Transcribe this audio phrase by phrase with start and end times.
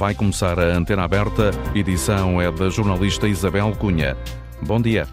[0.00, 1.50] Vai começar a antena aberta.
[1.74, 4.16] Edição é da jornalista Isabel Cunha.
[4.62, 5.06] Bom dia.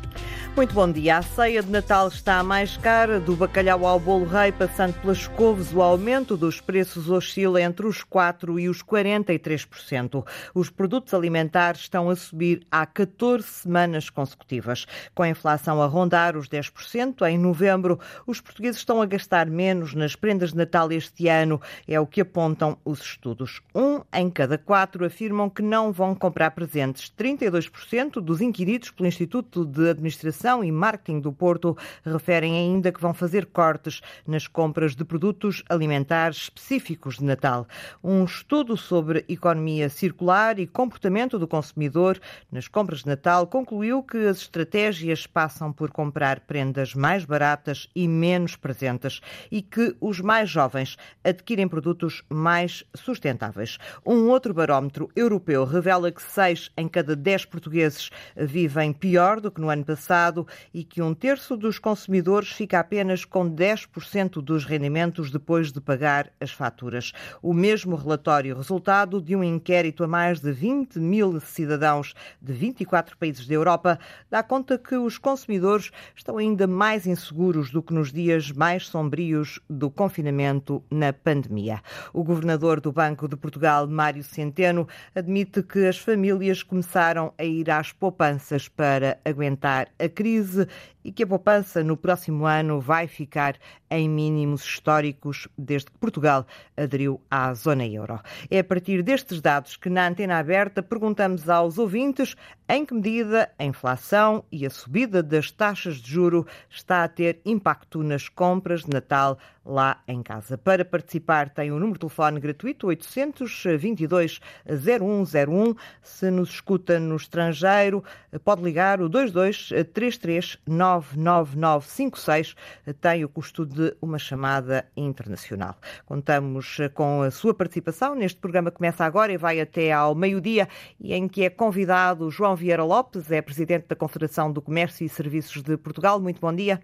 [0.57, 1.17] Muito bom dia.
[1.17, 5.71] A ceia de Natal está mais cara, do bacalhau ao bolo rei, passando pelas couves,
[5.71, 10.25] o aumento dos preços oscila entre os 4% e os 43%.
[10.55, 14.87] Os produtos alimentares estão a subir há 14 semanas consecutivas.
[15.13, 19.93] Com a inflação a rondar os 10%, em novembro, os portugueses estão a gastar menos
[19.93, 23.61] nas prendas de Natal este ano, é o que apontam os estudos.
[23.75, 27.13] Um em cada quatro afirmam que não vão comprar presentes.
[27.15, 33.01] 32% dos inquiridos pelo Instituto de Administração Comunicação e Marketing do Porto referem ainda que
[33.01, 37.67] vão fazer cortes nas compras de produtos alimentares específicos de Natal.
[38.01, 42.17] Um estudo sobre economia circular e comportamento do consumidor
[42.49, 48.07] nas compras de Natal concluiu que as estratégias passam por comprar prendas mais baratas e
[48.07, 49.19] menos presentes
[49.51, 53.77] e que os mais jovens adquirem produtos mais sustentáveis.
[54.05, 59.59] Um outro barómetro europeu revela que 6 em cada 10 portugueses vivem pior do que
[59.59, 60.26] no ano passado
[60.73, 66.31] e que um terço dos consumidores fica apenas com 10% dos rendimentos depois de pagar
[66.39, 67.13] as faturas.
[67.41, 73.17] O mesmo relatório, resultado de um inquérito a mais de 20 mil cidadãos de 24
[73.17, 78.11] países da Europa, dá conta que os consumidores estão ainda mais inseguros do que nos
[78.11, 81.81] dias mais sombrios do confinamento na pandemia.
[82.13, 87.69] O governador do Banco de Portugal, Mário Centeno, admite que as famílias começaram a ir
[87.69, 90.67] às poupanças para aguentar a crise
[91.05, 93.55] e que a poupança no próximo ano vai ficar
[93.89, 98.19] em mínimos históricos desde que Portugal aderiu à zona euro.
[98.49, 102.35] É a partir destes dados que, na antena aberta, perguntamos aos ouvintes
[102.69, 107.39] em que medida a inflação e a subida das taxas de juro está a ter
[107.45, 110.57] impacto nas compras de Natal lá em casa.
[110.57, 115.75] Para participar, tem um número de telefone gratuito 822 0101.
[116.01, 118.03] Se nos escuta no estrangeiro,
[118.43, 122.55] pode ligar o 2233 99956.
[123.01, 125.75] Tem o custo de uma chamada internacional.
[126.05, 130.67] Contamos com a sua participação neste programa começa agora e vai até ao meio-dia
[130.99, 135.09] e em que é convidado João Vieira Lopes, é presidente da Confederação do Comércio e
[135.09, 136.19] Serviços de Portugal.
[136.19, 136.81] Muito bom dia.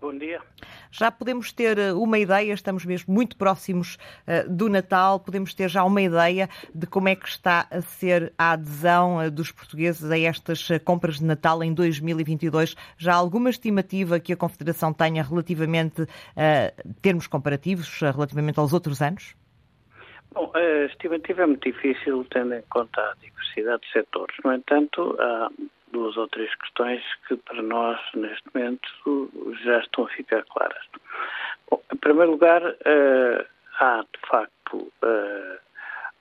[0.00, 0.40] Bom dia.
[0.92, 5.68] Já podemos ter eh, uma ideia, estamos mesmo muito próximos uh, do Natal, podemos ter
[5.68, 10.08] já uma ideia de como é que está a ser a adesão uh, dos portugueses
[10.08, 12.76] a estas uh, compras de Natal em 2022.
[12.96, 16.02] Já há alguma estimativa que a Confederação tenha relativamente
[16.36, 16.72] a
[17.02, 19.34] termos comparativos, relativamente aos outros anos?
[20.32, 24.36] Bom, a estimativa é muito difícil, tendo em conta a diversidade de setores.
[24.44, 25.50] No entanto, há
[25.92, 29.30] duas ou três questões que para nós, neste momento,
[29.62, 30.84] já estão a ficar claras.
[31.70, 33.46] Bom, em primeiro lugar, uh,
[33.80, 35.58] há de facto uh,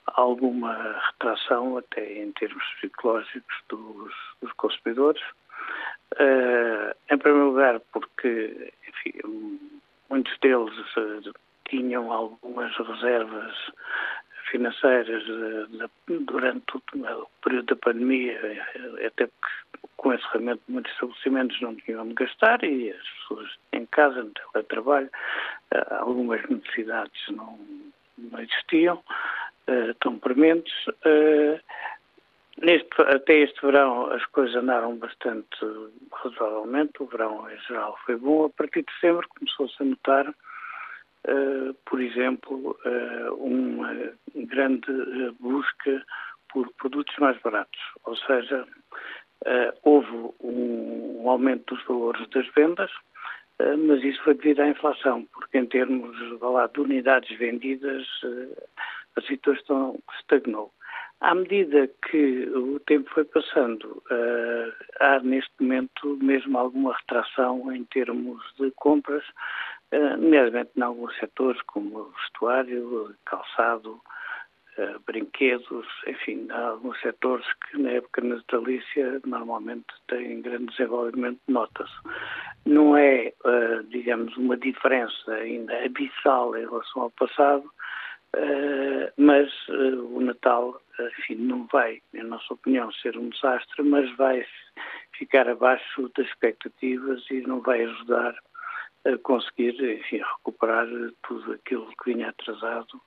[0.08, 5.22] alguma retração, até em termos psicológicos, dos, dos consumidores.
[6.14, 9.60] Uh, em primeiro lugar, porque enfim,
[10.10, 10.74] muitos deles
[11.70, 13.56] tinham algumas reservas
[14.50, 15.24] financeiras
[16.08, 18.40] durante o período da pandemia,
[19.06, 23.86] até porque com esse encerramento muitos estabelecimentos não tinham onde gastar e as pessoas em
[23.88, 25.10] casa, no teletrabalho,
[25.72, 27.60] eh, algumas necessidades não,
[28.18, 29.04] não existiam,
[29.68, 30.74] eh, tão prementes.
[31.04, 31.60] Eh,
[32.62, 35.58] neste, até este verão as coisas andaram bastante
[36.12, 40.34] razoavelmente, o verão em geral foi bom, a partir de setembro começou-se a notar
[41.26, 43.94] Uh, por exemplo, uh, uma
[44.36, 44.92] grande
[45.40, 46.06] busca
[46.52, 47.80] por produtos mais baratos.
[48.06, 48.66] Ou seja,
[49.84, 50.10] houve
[50.42, 52.92] um, um, aumento dos valores das vendas,
[53.60, 58.08] mas isso foi devido à inflação, porque em termos lá, de unidades vendidas,
[59.16, 60.72] a situação estagnou.
[61.20, 64.02] À medida que o tempo foi passando,
[65.00, 69.32] há neste momento mesmo alguma retração em termos de compras, eh,
[69.92, 74.02] nomeadamente em alguns setores como vestuário, calçado,
[74.78, 81.94] uh, brinquedos, enfim, há alguns setores que na época natalícia normalmente têm grande desenvolvimento, nota-se.
[82.66, 87.70] Não é, uh, digamos, uma diferença ainda abissal em relação ao passado,
[89.18, 90.80] mas o Natal,
[91.18, 94.46] enfim, não vai, na nossa opinião, ser um desastre, mas vai
[95.14, 98.36] ficar abaixo das expectativas e não vai ajudar
[99.24, 100.88] conseguir, enfim, recuperar
[101.28, 103.02] tudo aquilo que vinha atrasado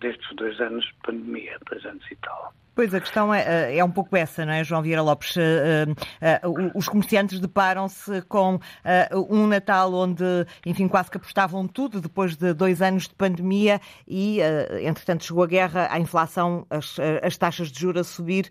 [0.00, 2.52] destes dois anos de pandemia, dois anos e tal.
[2.74, 5.34] Pois a questão é, é um pouco essa, não é, João Vieira Lopes?
[6.74, 8.58] Os comerciantes deparam-se com
[9.28, 10.24] um Natal onde,
[10.64, 13.78] enfim, quase que apostavam tudo depois de dois anos de pandemia
[14.08, 14.38] e,
[14.82, 18.48] entretanto, chegou a guerra, a inflação, as, as taxas de juros a subir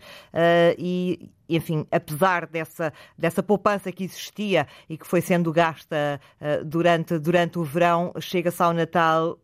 [0.78, 6.22] e enfim, apesar dessa, dessa poupança que existia e que foi sendo gasta
[6.66, 9.38] durante, durante o verão, chega-se ao Natal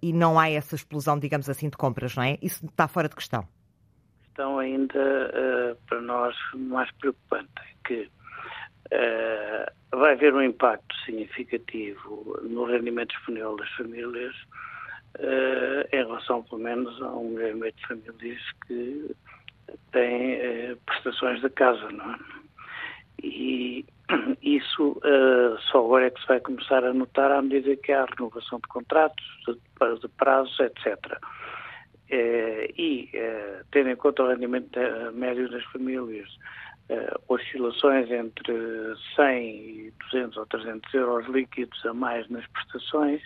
[0.00, 2.38] e não há essa explosão, digamos assim, de compras, não é?
[2.42, 3.46] Isso está fora de questão.
[4.24, 8.10] Questão ainda uh, para nós mais preocupante é que
[9.90, 14.34] vai haver um impacto significativo no rendimento disponível das famílias
[15.92, 19.14] em relação, pelo menos, a um milhão e meio de famílias que
[19.92, 22.18] têm prestações da casa, não é?
[23.22, 23.84] E
[24.42, 28.04] isso uh, só agora é que se vai começar a notar à medida que há
[28.04, 29.54] renovação de contratos, de,
[30.00, 30.96] de prazos, etc.
[32.10, 34.78] Uh, e, uh, tendo em conta o rendimento
[35.14, 36.28] médio das famílias,
[37.26, 38.52] oscilações entre
[39.16, 43.22] 100 e 200 ou 300 euros líquidos a mais nas prestações,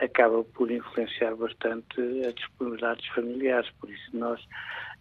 [0.00, 3.68] acaba por influenciar bastante as disponibilidades familiares.
[3.80, 4.40] Por isso, nós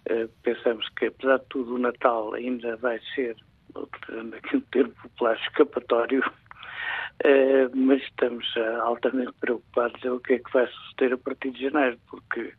[0.07, 3.35] eh, pensamos que, apesar de tudo, o Natal ainda vai ser,
[3.75, 10.51] um termo popular, escapatório, uh, mas estamos uh, altamente preocupados em o que é que
[10.51, 12.53] vai suceder a partir de janeiro, porque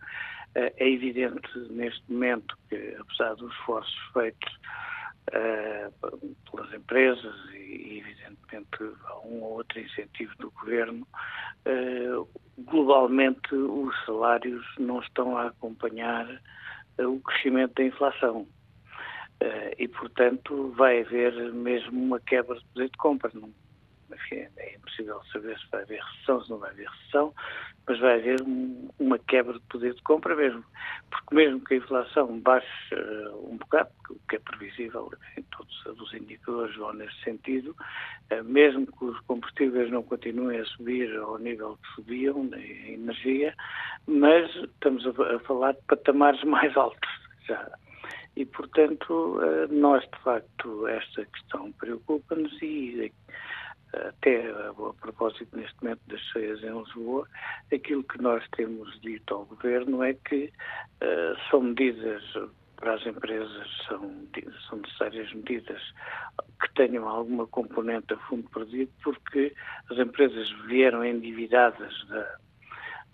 [0.54, 4.58] é evidente neste momento que, apesar dos esforços feitos
[6.50, 8.96] pelas empresas e, evidentemente,
[9.26, 11.06] um ou outro incentivo do governo,
[12.58, 16.26] globalmente os salários não estão a acompanhar
[16.98, 18.46] o crescimento da inflação.
[19.42, 23.30] Uh, e, portanto, vai haver mesmo uma quebra de poder de compra.
[23.34, 23.52] Não,
[24.12, 27.34] enfim, é impossível saber se vai haver recessão, se não vai haver recessão,
[27.86, 30.64] mas vai haver um, uma quebra de poder de compra mesmo.
[31.10, 36.00] Porque mesmo que a inflação baixe uh, um bocado, o que é previsível, enfim, todos
[36.00, 37.76] os indicadores vão nesse sentido,
[38.32, 43.54] uh, mesmo que os combustíveis não continuem a subir ao nível que subiam, na energia,
[44.06, 47.10] mas estamos a, a falar de patamares mais altos
[47.46, 47.70] já.
[48.36, 53.12] E, portanto, uh, nós, de facto, esta questão preocupa-nos e
[53.94, 57.26] até a, propósito neste momento das cheias em Lisboa,
[57.72, 60.52] aquilo que nós temos dito ao Governo é que
[61.02, 62.22] uh, são medidas
[62.76, 64.12] para as empresas, são,
[64.68, 65.80] são necessárias medidas
[66.60, 69.54] que tenham alguma componente a fundo perdido, porque
[69.90, 72.36] as empresas vieram endividadas da,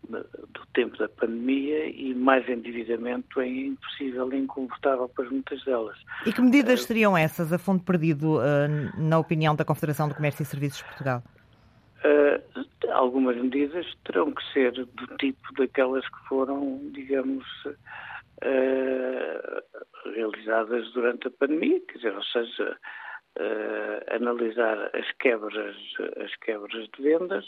[0.09, 5.97] do tempo da pandemia e mais endividamento é impossível e inconfortável para muitas delas.
[6.27, 10.15] E que medidas uh, seriam essas, a fundo perdido, uh, na opinião da Confederação do
[10.15, 11.23] Comércio e Serviços de Portugal?
[12.05, 17.45] Uh, algumas medidas terão que ser do tipo daquelas que foram, digamos,
[20.17, 22.77] realizadas durante a pandemia, quer dizer, ou seja,
[24.11, 25.77] analisar as quebras,
[26.23, 27.47] as quebras de vendas,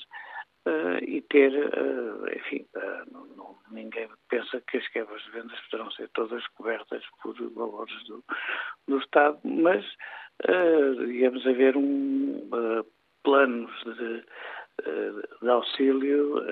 [0.67, 5.59] uh, e ter, uh, enfim, uh, não, não, ninguém pensa que as quebras de vendas
[5.71, 8.25] poderão ser todas cobertas por valores do,
[8.89, 9.85] do Estado, mas,
[11.07, 12.51] digamos, haver um,
[13.23, 14.25] planos de,
[15.41, 16.43] de auxílio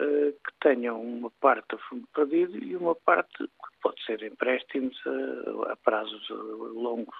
[0.44, 4.96] que tenham uma parte a fundo perdido e uma parte que pode ser empréstimos
[5.68, 7.16] a prazos longos.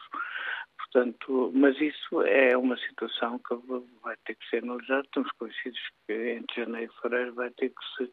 [0.82, 3.54] Portanto, mas isso é uma situação que
[4.02, 5.02] vai ter que ser analisada.
[5.02, 8.12] Estamos conhecidos que entre janeiro e fevereiro vai ter que se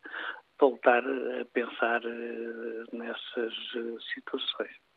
[0.60, 4.89] voltar a pensar eh, nessas eh, situações.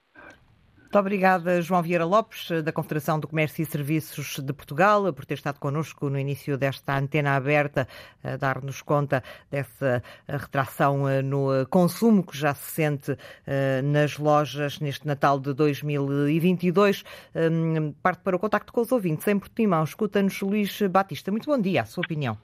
[0.93, 5.33] Muito obrigada, João Vieira Lopes, da Confederação do Comércio e Serviços de Portugal, por ter
[5.33, 7.89] estado connosco no início desta antena aberta,
[8.23, 14.81] a dar-nos conta dessa retração eh, no consumo que já se sente eh, nas lojas
[14.81, 17.05] neste Natal de 2022.
[17.35, 19.85] Hum, parte para o contacto com os ouvintes em Portimão.
[19.85, 21.31] Escuta-nos Luís Batista.
[21.31, 22.37] Muito bom dia, a sua opinião.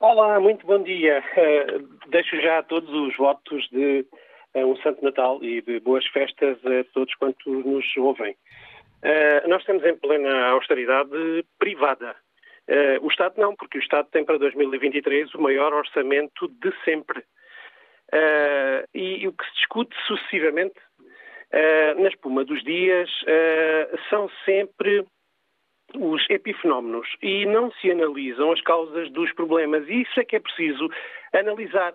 [0.00, 1.22] Olá, muito bom dia.
[2.08, 4.04] Deixo já todos os votos de
[4.54, 8.34] um Santo Natal e de boas festas a todos quantos nos ouvem.
[9.02, 12.14] Uh, nós estamos em plena austeridade privada.
[12.68, 17.20] Uh, o Estado não, porque o Estado tem para 2023 o maior orçamento de sempre.
[18.12, 20.74] Uh, e, e, o que se discute sucessivamente
[21.98, 23.10] na espuma dos dias
[24.08, 25.04] são sempre
[25.96, 29.88] os epifenómenos e não se analisam as causas dos problemas.
[29.88, 30.88] E isso é que é preciso
[31.32, 31.92] analisar.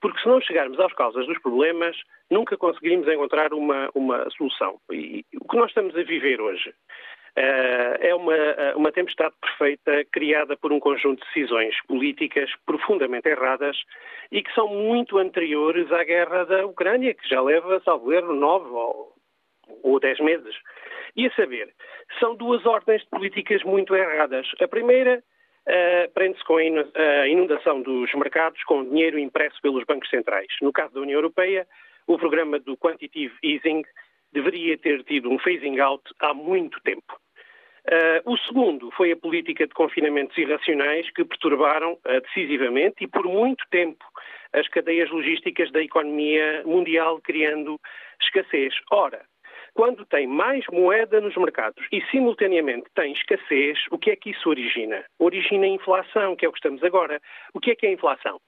[0.00, 1.96] Porque se não chegarmos às causas dos problemas,
[2.30, 4.78] nunca conseguiremos encontrar uma, uma solução.
[4.92, 10.04] E o que nós estamos a viver hoje uh, é uma, eh, uma tempestade perfeita
[10.12, 13.76] criada por um conjunto de decisões políticas profundamente erradas
[14.30, 18.68] e que são muito anteriores à guerra da Ucrânia, que já leva, salvo erro, nove
[18.70, 19.18] ou
[19.82, 20.54] ou 10 meses.
[21.16, 21.72] E a saber,
[22.18, 24.46] são duas ordens de políticas muito erradas.
[24.60, 25.22] A primeira
[25.68, 30.48] uh, prende-se com a inundação dos mercados com dinheiro impresso pelos bancos centrais.
[30.62, 31.66] No caso da União Europeia,
[32.06, 33.82] o programa do Quantitative Easing
[34.32, 37.18] deveria ter tido um phasing out há muito tempo.
[37.86, 43.24] Uh, o segundo foi a política de confinamentos irracionais que perturbaram uh, decisivamente e por
[43.24, 44.04] muito tempo
[44.52, 47.80] as cadeias logísticas da economia mundial, criando
[48.20, 48.74] escassez.
[48.90, 49.22] Ora,
[49.78, 54.48] quando tem mais moeda nos mercados e simultaneamente tem escassez, o que é que isso
[54.48, 55.04] origina?
[55.20, 57.22] Origina inflação, que é o que estamos agora.
[57.54, 58.40] O que é que é inflação?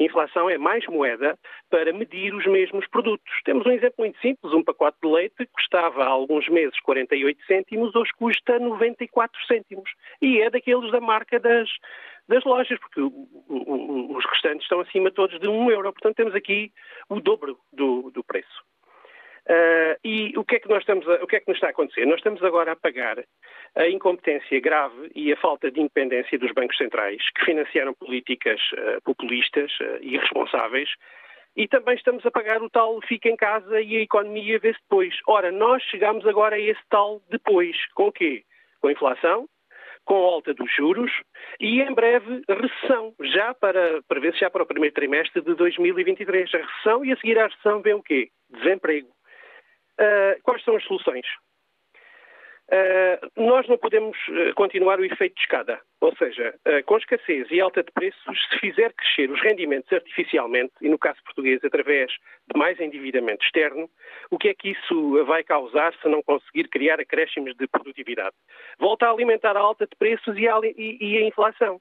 [0.00, 1.38] Inflação é mais moeda
[1.70, 3.32] para medir os mesmos produtos.
[3.44, 7.94] Temos um exemplo muito simples: um pacote de leite custava há alguns meses 48 cêntimos,
[7.94, 9.88] hoje custa 94 cêntimos.
[10.20, 11.70] E é daqueles da marca das,
[12.26, 15.92] das lojas, porque os restantes estão acima todos de 1 euro.
[15.92, 16.72] Portanto, temos aqui
[17.08, 18.73] o dobro do, do preço.
[19.46, 21.66] Uh, e o que, é que nós estamos a, o que é que nos está
[21.66, 22.06] a acontecer?
[22.06, 23.22] Nós estamos agora a pagar
[23.74, 29.02] a incompetência grave e a falta de independência dos bancos centrais, que financiaram políticas uh,
[29.04, 30.88] populistas uh, e irresponsáveis,
[31.56, 35.14] e também estamos a pagar o tal fica em casa e a economia vê-se depois.
[35.26, 37.76] Ora, nós chegamos agora a esse tal depois.
[37.94, 38.42] Com o quê?
[38.80, 39.46] Com a inflação,
[40.04, 41.12] com a alta dos juros
[41.60, 46.54] e, em breve, recessão, já para, prevê-se já para o primeiro trimestre de 2023.
[46.54, 48.30] A recessão e a seguir à recessão vem o quê?
[48.50, 49.08] Desemprego.
[50.00, 51.26] Uh, quais são as soluções?
[52.72, 57.46] Uh, nós não podemos uh, continuar o efeito de escada, ou seja, uh, com escassez
[57.50, 62.10] e alta de preços, se fizer crescer os rendimentos artificialmente, e no caso português através
[62.10, 63.86] de mais endividamento externo,
[64.30, 68.34] o que é que isso vai causar se não conseguir criar acréscimos de produtividade?
[68.78, 71.78] Volta a alimentar a alta de preços e a, e, e a inflação.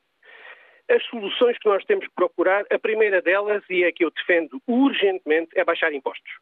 [0.90, 4.12] As soluções que nós temos que procurar, a primeira delas, e é a que eu
[4.12, 6.34] defendo urgentemente, é baixar impostos.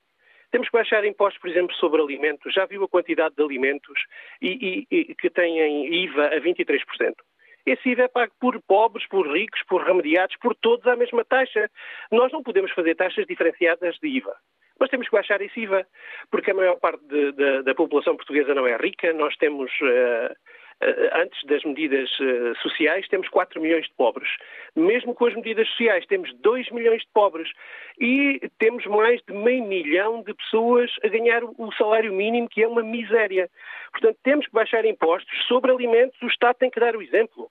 [0.52, 2.54] Temos que baixar impostos, por exemplo, sobre alimentos.
[2.54, 4.00] Já viu a quantidade de alimentos
[4.42, 7.16] e, e, e que têm IVA a 23%.
[7.66, 11.70] Esse IVA é pago por pobres, por ricos, por remediados, por todos à mesma taxa.
[12.12, 14.36] Nós não podemos fazer taxas diferenciadas de IVA.
[14.80, 15.86] Mas temos que baixar esse IVA,
[16.32, 19.14] porque a maior parte de, de, da população portuguesa não é rica.
[19.14, 20.36] Nós temos uh,
[21.14, 24.30] antes das medidas eh, sociais, temos 4 milhões de pobres.
[24.76, 27.50] Mesmo com as medidas sociais, temos 2 milhões de pobres.
[28.00, 32.68] E temos mais de meio milhão de pessoas a ganhar o salário mínimo, que é
[32.68, 33.50] uma miséria.
[33.92, 35.32] Portanto, temos que baixar impostos.
[35.48, 37.50] Sobre alimentos, o Estado tem que dar o exemplo.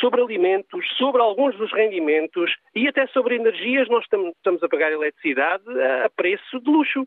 [0.00, 5.62] Sobre alimentos, sobre alguns dos rendimentos e até sobre energias, nós estamos a pagar eletricidade
[6.04, 7.02] a preço de luxo.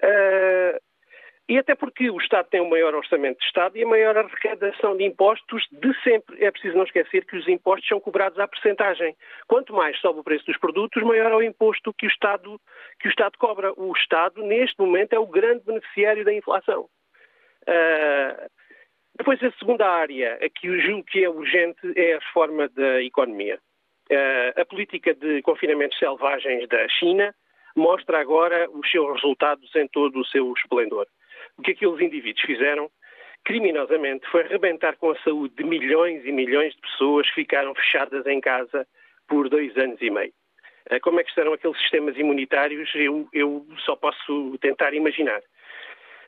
[0.00, 0.78] Uh,
[1.48, 4.94] e até porque o Estado tem o maior orçamento de Estado e a maior arrecadação
[4.94, 6.44] de impostos de sempre.
[6.44, 9.16] É preciso não esquecer que os impostos são cobrados à percentagem.
[9.46, 12.60] Quanto mais sobe o preço dos produtos, maior é o imposto que o Estado,
[13.00, 13.72] que o Estado cobra.
[13.78, 16.82] O Estado, neste momento, é o grande beneficiário da inflação.
[17.62, 18.50] Uh,
[19.16, 23.02] depois, a segunda área, a que eu julgo que é urgente, é a reforma da
[23.02, 23.58] economia.
[24.10, 27.34] Uh, a política de confinamentos selvagens da China
[27.74, 31.06] mostra agora os seus resultados em todo o seu esplendor.
[31.58, 32.90] O que aqueles indivíduos fizeram,
[33.44, 38.26] criminosamente, foi arrebentar com a saúde de milhões e milhões de pessoas que ficaram fechadas
[38.26, 38.86] em casa
[39.26, 40.32] por dois anos e meio.
[40.90, 42.90] Eh, como é que estarão aqueles sistemas imunitários?
[42.94, 45.40] Eu, eu só posso tentar imaginar.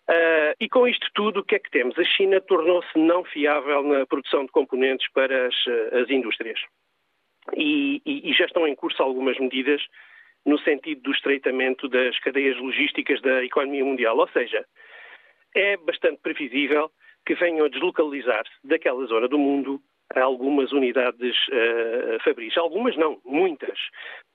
[0.08, 1.96] Uh, e com isto tudo, o que é que temos?
[1.96, 5.54] A China tornou-se não fiável na produção de componentes para as,
[6.02, 6.58] as indústrias.
[7.56, 9.80] E, e, e, já estão em curso algumas medidas
[10.44, 14.18] no sentido do estreitamento das cadeias logísticas da economia mundial.
[14.18, 14.64] Ou seja,
[15.54, 16.90] é bastante previsível
[17.26, 19.80] que venham a deslocalizar-se daquela zona do mundo
[20.16, 22.56] algumas unidades uh, fabris.
[22.56, 23.78] Algumas não, muitas,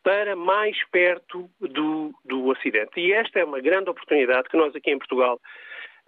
[0.03, 3.00] para mais perto do, do Ocidente.
[3.00, 5.39] E esta é uma grande oportunidade que nós aqui em Portugal,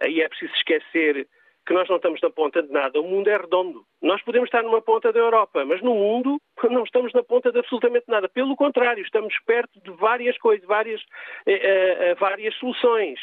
[0.06, 1.26] e é preciso esquecer
[1.66, 2.98] que nós não estamos na ponta de nada.
[2.98, 3.84] O mundo é redondo.
[4.00, 7.58] Nós podemos estar numa ponta da Europa, mas no mundo não estamos na ponta de
[7.58, 8.26] absolutamente nada.
[8.26, 13.20] Pelo contrário, estamos perto de várias coisas, várias, uh, uh, várias soluções.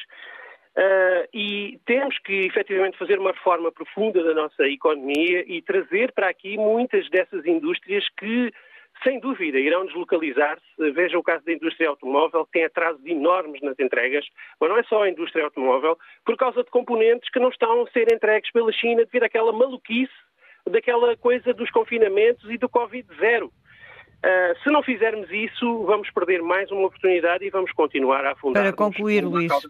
[0.77, 6.27] Uh, e temos que efetivamente fazer uma reforma profunda da nossa economia e trazer para
[6.27, 8.51] aqui muitas dessas indústrias que,
[9.01, 10.91] sem dúvida, irão deslocalizar-se.
[10.91, 14.25] Veja o caso da indústria automóvel, que tem atrasos enormes nas entregas,
[14.59, 17.91] mas não é só a indústria automóvel, por causa de componentes que não estão a
[17.91, 20.11] ser entregues pela China devido àquela maluquice
[20.69, 23.45] daquela coisa dos confinamentos e do Covid-0.
[23.45, 23.51] Uh,
[24.63, 28.63] se não fizermos isso, vamos perder mais uma oportunidade e vamos continuar a afundar.
[28.63, 29.47] Para concluir, Luís.
[29.47, 29.69] Causa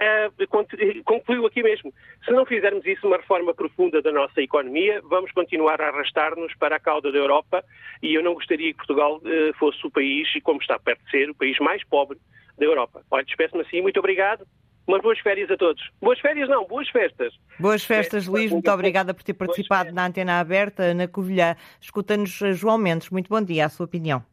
[0.00, 1.92] uh, concluiu aqui mesmo.
[2.24, 6.76] Se não fizermos isso uma reforma profunda da nossa economia, vamos continuar a arrastar-nos para
[6.76, 7.64] a cauda da Europa
[8.02, 11.30] e eu não gostaria que Portugal uh, fosse o país, como está perto de ser,
[11.30, 12.18] o país mais pobre
[12.58, 13.02] da Europa.
[13.10, 14.46] Olha, despeço-me assim, muito obrigado
[14.88, 15.82] Umas boas férias a todos.
[16.00, 17.34] Boas férias não, boas festas.
[17.60, 18.50] Boas festas, Luís.
[18.50, 21.56] Muito obrigada por ter participado na Antena Aberta, na Covilhã.
[21.78, 23.10] Escuta-nos João Mendes.
[23.10, 24.24] Muito bom dia, a sua opinião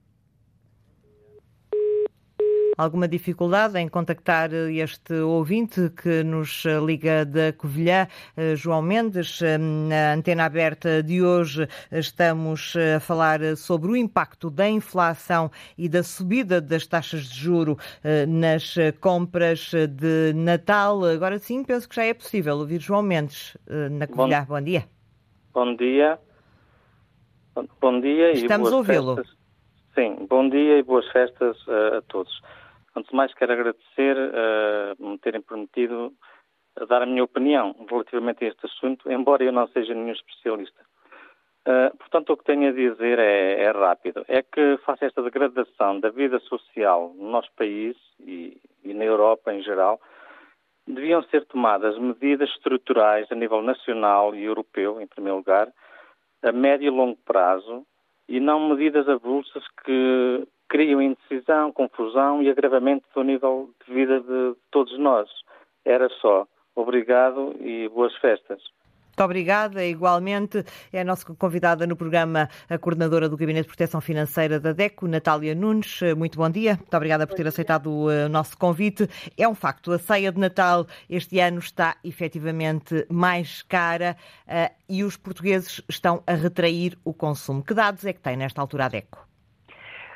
[2.78, 9.42] alguma dificuldade em contactar este ouvinte que nos liga da Covilhã, eh, João Mendes.
[9.42, 15.88] Eh, na antena aberta de hoje estamos a falar sobre o impacto da inflação e
[15.88, 21.04] da subida das taxas de juro eh, nas compras de Natal.
[21.06, 23.58] Agora sim, penso que já é possível ouvir João Mendes
[23.92, 24.46] na Covilhã.
[24.48, 24.86] Bom, bom dia.
[25.54, 26.20] Bom dia.
[27.80, 29.24] Bom dia Estamos a ouvi-lo.
[29.94, 32.42] Sim, bom dia e boas festas a todos.
[32.96, 36.14] Antes de mais, quero agradecer uh, me terem permitido
[36.88, 40.82] dar a minha opinião relativamente a este assunto, embora eu não seja nenhum especialista.
[41.68, 44.24] Uh, portanto, o que tenho a dizer é, é, rápido.
[44.28, 49.04] É que, face a esta degradação da vida social no nosso país e, e na
[49.04, 50.00] Europa em geral,
[50.88, 55.68] deviam ser tomadas medidas estruturais a nível nacional e europeu, em primeiro lugar,
[56.44, 57.86] a médio e longo prazo,
[58.30, 64.56] e não medidas avulsas que criam indecisão, confusão e agravamento do nível de vida de
[64.72, 65.30] todos nós.
[65.84, 66.48] Era só.
[66.76, 68.62] Obrigado e boas festas.
[69.16, 69.86] Muito obrigada.
[69.86, 74.74] Igualmente, é a nossa convidada no programa, a coordenadora do Gabinete de Proteção Financeira da
[74.74, 76.02] DECO, Natália Nunes.
[76.18, 76.76] Muito bom dia.
[76.76, 79.08] Muito obrigada por ter aceitado o eh, nosso convite.
[79.38, 84.18] É um facto, a ceia de Natal este ano está efetivamente mais cara
[84.48, 87.64] uh, e os portugueses estão a retrair o consumo.
[87.64, 89.35] Que dados é que tem nesta altura a DECO?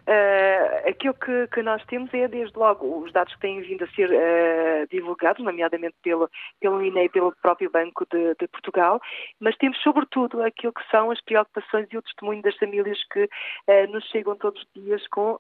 [0.08, 3.88] Uh, aquilo que, que, nós temos é, desde logo, os dados que têm vindo a
[3.90, 6.30] ser uh, divulgados, nomeadamente pelo,
[6.60, 9.02] pelo INE e pelo próprio Banco de, de, Portugal,
[9.40, 13.92] mas temos, sobretudo, aquilo que são as preocupações e o testemunho das famílias que uh,
[13.92, 15.38] nos chegam todos os dias com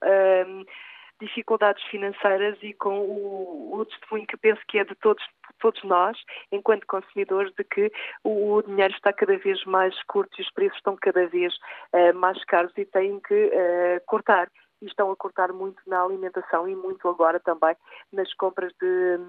[1.19, 5.23] dificuldades financeiras e com o, o, testemunho que penso que é de todos,
[5.59, 6.17] todos nós,
[6.51, 7.91] enquanto consumidores, de que
[8.23, 11.53] o, o, dinheiro está cada vez mais curto e os preços estão cada vez
[11.93, 14.49] uh, mais caros e têm que uh, cortar.
[14.81, 17.75] E estão a cortar muito na alimentação e muito agora também
[18.13, 19.19] nas compras de,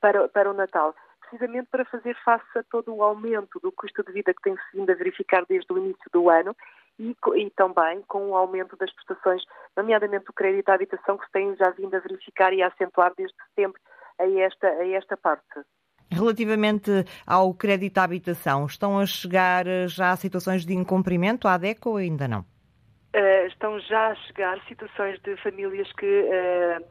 [0.00, 0.94] para, para o Natal
[1.28, 4.90] precisamente para fazer face a todo o aumento do custo de vida que tem-se vindo
[4.90, 6.56] a verificar desde o início do ano
[6.98, 9.42] e, e, também com o aumento das prestações,
[9.76, 13.12] nomeadamente o crédito à habitação, que se tem já vindo a verificar e a acentuar
[13.16, 13.80] desde setembro
[14.18, 15.60] a esta, a esta parte.
[16.10, 16.90] Relativamente
[17.26, 21.96] ao crédito à habitação, estão a chegar já a situações de incumprimento à DECO ou
[21.96, 22.40] ainda não?
[23.14, 26.84] Uh, estão já a chegar situações de famílias que uh,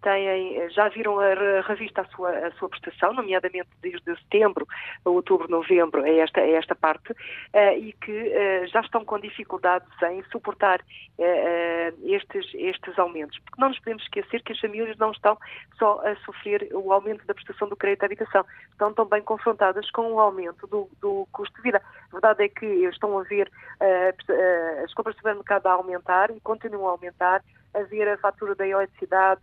[0.00, 4.66] têm, eh, já viram a revista a sua, a sua prestação, nomeadamente desde setembro,
[5.04, 9.88] outubro, novembro, é esta, é esta parte, uh, e que uh, já estão com dificuldades
[10.10, 13.38] em suportar uh, estes, estes aumentos.
[13.38, 15.38] Porque não nos podemos esquecer que as famílias não estão
[15.78, 20.12] só a sofrer o aumento da prestação do crédito à habitação, estão também confrontadas com
[20.12, 21.82] o aumento do, do custo de vida.
[22.08, 23.50] A verdade é que estão a ver
[24.84, 27.42] as compras de supermercado a aumentar e continuam a aumentar,
[27.74, 29.40] a ver a fatura da eletricidade,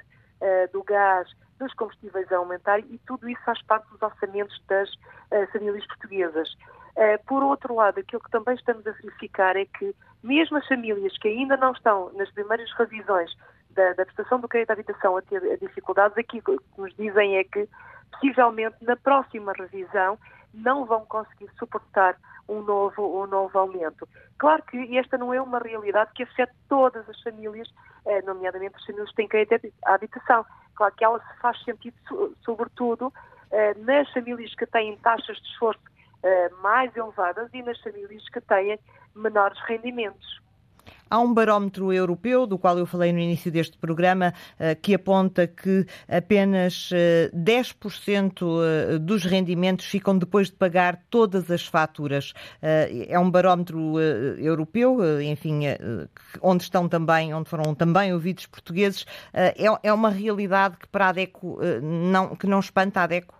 [0.72, 1.28] do gás,
[1.60, 6.50] dos combustíveis a aumentar e tudo isso faz parte dos orçamentos das uh, famílias portuguesas.
[6.96, 11.18] Uh, por outro lado, aquilo que também estamos a verificar é que mesmo as famílias
[11.18, 13.36] que ainda não estão nas primeiras revisões
[13.72, 17.38] da, da prestação do crédito à habitação a ter dificuldades, aqui o que nos dizem
[17.38, 17.68] é que
[18.12, 20.18] possivelmente na próxima revisão
[20.58, 22.18] não vão conseguir suportar
[22.50, 24.08] um novo, um novo aumento.
[24.38, 27.68] Claro que esta não é uma realidade que afeta todas as famílias,
[28.06, 30.46] eh, nomeadamente as famílias que têm crédito à habitação.
[30.76, 31.96] Claro que ela se faz sentido,
[32.44, 33.14] sobretudo,
[33.52, 35.82] eh, nas famílias que têm taxas de esforço
[36.24, 38.80] eh, mais elevadas e nas famílias que têm
[39.16, 40.42] menores rendimentos.
[41.10, 45.48] Há um barómetro europeu, do qual eu falei no início deste programa, eh, que aponta
[45.48, 46.90] que apenas
[47.34, 52.34] 10% eh, eh, dos rendimentos ficam depois de pagar todas as faturas.
[52.62, 55.62] É um barómetro europeu, enfim,
[56.42, 59.06] onde estão também, onde foram também ouvidos portugueses.
[59.34, 63.37] É, é uma realidade que para a DECO não, que não espanta a DECO?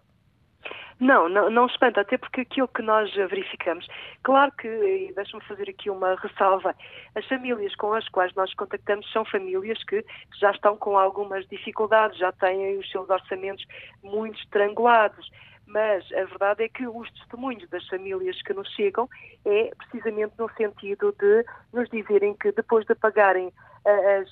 [1.00, 3.88] Não, não, não espanta, até porque aquilo que nós verificamos,
[4.24, 6.76] claro que, e deixe-me fazer aqui uma ressalva,
[7.14, 10.04] as famílias com as quais nós contactamos são famílias que
[10.40, 13.64] já estão com algumas dificuldades, já têm os seus orçamentos
[14.04, 15.30] muito estrangulados
[15.68, 19.08] mas a verdade é que os testemunhos das famílias que nos chegam
[19.46, 23.52] é precisamente no sentido de nos dizerem que depois de pagarem
[23.86, 24.30] as,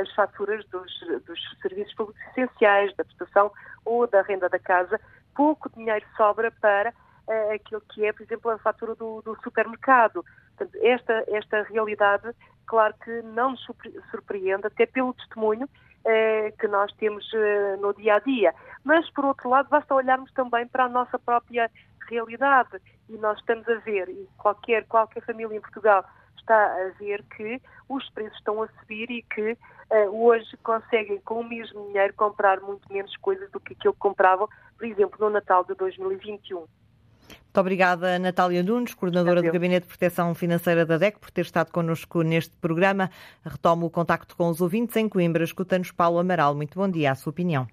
[0.00, 0.92] as faturas dos,
[1.26, 3.50] dos serviços públicos essenciais, da prestação
[3.84, 5.00] ou da renda da casa,
[5.34, 10.24] pouco dinheiro sobra para uh, aquilo que é, por exemplo, a fatura do, do supermercado.
[10.56, 12.30] Portanto, esta, esta realidade,
[12.66, 13.66] claro que não nos
[14.10, 15.68] surpreende, até pelo testemunho
[16.04, 18.54] eh, que nós temos eh, no dia a dia.
[18.84, 21.70] Mas, por outro lado, basta olharmos também para a nossa própria
[22.08, 26.04] realidade e nós estamos a ver, e qualquer, qualquer família em Portugal
[26.44, 31.40] está a ver que os preços estão a subir e que uh, hoje conseguem com
[31.40, 35.30] o mesmo dinheiro comprar muito menos coisas do que aquilo que compravam, por exemplo, no
[35.30, 36.58] Natal de 2021.
[36.58, 39.52] Muito obrigada, Natália Nunes, coordenadora Adeus.
[39.52, 43.10] do Gabinete de Proteção Financeira da DEC, por ter estado connosco neste programa.
[43.44, 45.44] Retomo o contacto com os ouvintes em Coimbra.
[45.44, 46.54] Escuta-nos Paulo Amaral.
[46.54, 47.66] Muito bom dia, a sua opinião.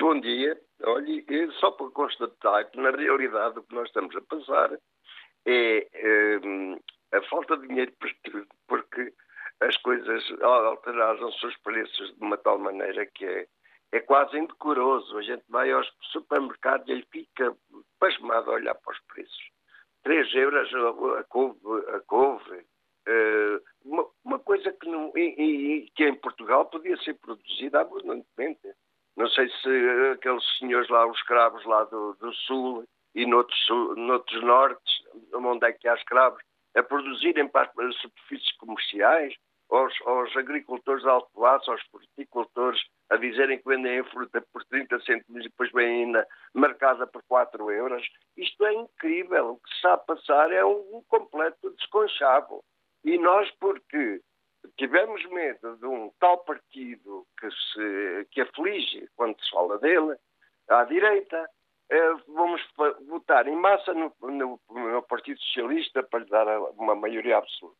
[0.00, 0.58] Bom dia.
[0.84, 1.24] Olhe,
[1.60, 4.72] só para constatar que, na realidade, o que nós estamos a passar
[5.46, 6.40] é, é
[7.12, 7.92] a falta de dinheiro
[8.66, 9.12] porque
[9.60, 13.46] as coisas alteraram-se os preços de uma tal maneira que é,
[13.92, 15.18] é quase indecoroso.
[15.18, 17.54] A gente vai aos supermercados e ele fica
[17.98, 19.50] pasmado a olhar para os preços.
[20.04, 20.70] 3 euros
[21.18, 21.58] a couve,
[21.94, 27.14] a couve uh, uma, uma, coisa que, não, e, e, que em Portugal podia ser
[27.14, 28.60] produzida abundantemente.
[29.16, 29.68] Não sei se
[30.12, 35.72] aqueles senhores lá, os escravos lá do, do sul e noutros, noutros nortes, onde é
[35.72, 36.40] que há escravos,
[36.76, 39.34] a produzirem para as superfícies comerciais,
[39.70, 44.64] aos, aos agricultores de alto classe, aos fruticultores, a dizerem que vendem a fruta por
[44.64, 48.06] 30 cêntimos e depois vem ainda marcada por 4 euros.
[48.36, 49.50] Isto é incrível.
[49.50, 52.64] O que se está a passar é um, completo desconchavo.
[53.04, 54.20] E nós, porque
[54.76, 60.16] tivemos medo de um tal partido que, se, que aflige quando se fala dele,
[60.68, 61.48] à direita,
[62.28, 62.62] vamos
[63.08, 67.78] votar em massa no, no, no, Partido Socialista para lhe dar uma maioria absoluta.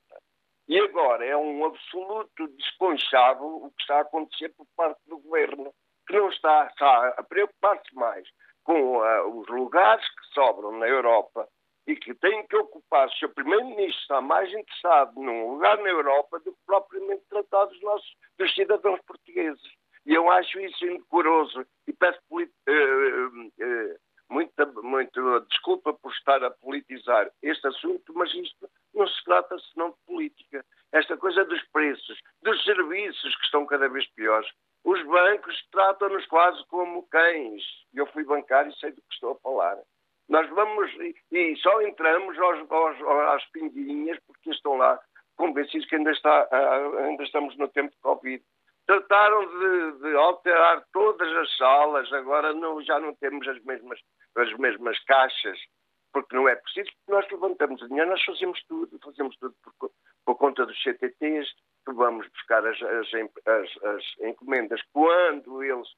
[0.67, 5.73] E agora é um absoluto desconchavo o que está a acontecer por parte do governo,
[6.07, 8.29] que não está, está a preocupar-se mais
[8.65, 11.49] com uh, os lugares que sobram na Europa
[11.87, 16.39] e que tem que ocupar, se o Primeiro-Ministro está mais interessado num lugar na Europa
[16.41, 19.63] do que propriamente tratar dos nossos dos cidadãos portugueses.
[20.09, 23.99] E eu acho isso indecoroso e peço uh, uh,
[24.31, 29.91] muita, muito desculpa por estar a politizar este assunto, mas isto não se trata senão
[29.91, 30.65] de política.
[30.93, 34.51] Esta coisa dos preços, dos serviços que estão cada vez piores.
[34.83, 37.63] Os bancos tratam-nos quase como cães.
[37.93, 39.77] Eu fui bancário e sei do que estou a falar.
[40.27, 40.91] Nós vamos
[41.31, 43.03] e só entramos aos, aos,
[43.35, 44.99] às pinguinhas porque estão lá
[45.37, 46.49] convencidos que ainda, está,
[47.05, 48.43] ainda estamos no tempo de Covid
[48.89, 54.01] trataram de, de, alterar todas as salas, agora não, já não temos as mesmas,
[54.35, 55.59] as mesmas caixas,
[56.11, 59.91] porque não é preciso, nós levantamos o dinheiro, nós fazemos tudo, fazemos tudo por,
[60.25, 61.53] por conta dos CTTs,
[61.85, 63.09] que vamos buscar as, as,
[63.47, 65.89] as, as encomendas quando eles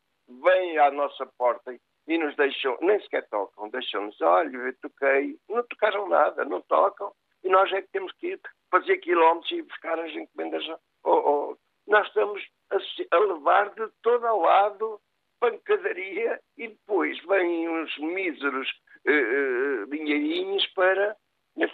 [0.43, 1.73] vêm à nossa porta
[2.09, 7.13] e nos deixam, nem sequer tocam, deixam-nos, olha, eu toquei, não tocaram nada, não tocam,
[7.45, 10.67] e nós é que temos que ir fazer quilómetros e buscar as encomendas.
[11.05, 11.57] Oh, oh.
[11.91, 15.01] Nós estamos a, a levar de todo a lado
[15.41, 18.69] pancadaria e depois vêm uns míseros
[19.09, 21.17] uh, uh, dinheirinhos para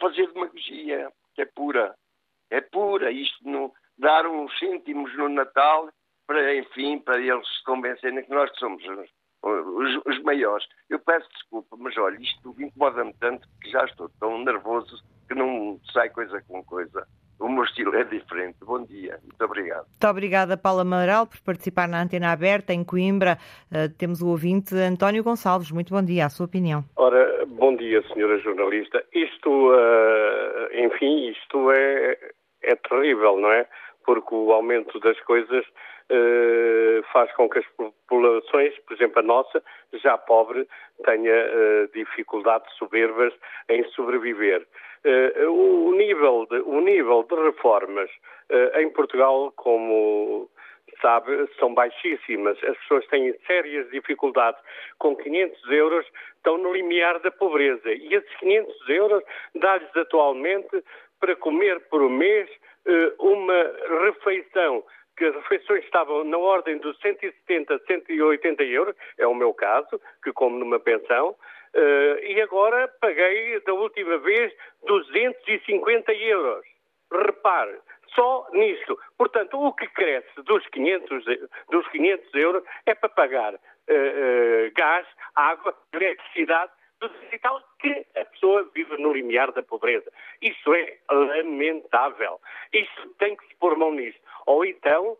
[0.01, 1.95] fazer demagogia, que é pura.
[2.51, 3.11] É pura.
[3.11, 5.91] Isto no, dar uns cêntimos no Natal
[6.27, 9.11] para, enfim, para eles se convencerem que nós somos os,
[9.43, 10.67] os, os maiores.
[10.89, 15.79] Eu peço desculpa, mas olha, isto incomoda-me tanto que já estou tão nervoso que não
[15.93, 17.07] sai coisa com coisa
[17.39, 18.57] o meu estilo é diferente.
[18.63, 19.87] Bom dia, muito obrigado.
[19.87, 23.39] Muito obrigada, Paula Amaral, por participar na Antena Aberta em Coimbra.
[23.71, 25.71] Uh, temos o ouvinte António Gonçalves.
[25.71, 26.85] Muito bom dia, a sua opinião.
[26.97, 29.05] Ora, bom dia, senhora jornalista.
[29.13, 32.19] Isto, uh, enfim, isto é,
[32.63, 33.67] é terrível, não é?
[34.05, 35.73] Porque o aumento das coisas uh,
[37.13, 39.63] faz com que as populações, por exemplo a nossa,
[39.95, 40.69] já pobre,
[41.05, 41.35] tenha
[41.93, 43.33] dificuldades soberbas
[43.69, 44.67] em sobreviver.
[45.05, 48.11] Uh, o, nível de, o nível de reformas
[48.77, 50.51] em Portugal, como
[51.01, 52.59] sabe, são baixíssimas.
[52.65, 54.61] As pessoas têm sérias dificuldades.
[54.99, 57.93] Com 500 euros estão no limiar da pobreza.
[57.93, 59.23] E esses 500 euros
[59.55, 60.83] dá-lhes atualmente
[61.21, 62.49] para comer por mês
[63.19, 63.73] uma
[64.05, 64.85] refeição
[65.17, 70.33] que as refeições estavam na ordem dos 170, 180 euros, é o meu caso, que
[70.33, 71.37] como numa pensão,
[71.77, 74.51] Uh, e agora paguei da última vez
[74.87, 76.65] 250 euros.
[77.13, 77.79] Repare,
[78.15, 78.99] só nisto.
[79.19, 81.25] Portanto, o que cresce dos 500,
[81.71, 86.73] dos 500 euros é para pagar uh, uh, gás, água, eletricidade,
[87.31, 90.11] e tal, que a pessoa vive no limiar da pobreza.
[90.41, 92.41] Isso é lamentável.
[92.73, 94.21] Isto tem que se pôr mão nisto.
[94.47, 95.17] Ou então,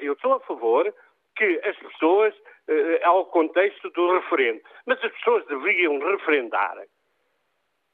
[0.00, 0.92] eu estou a favor
[1.36, 4.60] que as pessoas uh, ao contexto do referendo.
[4.86, 6.76] Mas as pessoas deveriam referendar.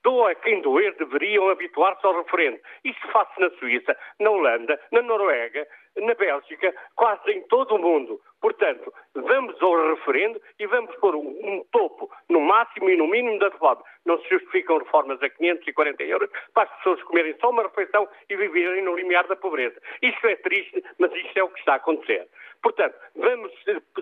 [0.03, 2.61] Doa quem doer, deveriam habituar-se ao referendo.
[2.85, 8.21] Isso faz-se na Suíça, na Holanda, na Noruega, na Bélgica, quase em todo o mundo.
[8.41, 13.39] Portanto, vamos ao referendo e vamos pôr um, um topo no máximo e no mínimo
[13.39, 13.83] da reforma.
[14.05, 18.37] Não se justificam reformas a 540 euros para as pessoas comerem só uma refeição e
[18.37, 19.81] viverem no limiar da pobreza.
[20.03, 22.29] Isto é triste, mas isto é o que está a acontecer.
[22.63, 23.53] Portanto, vamos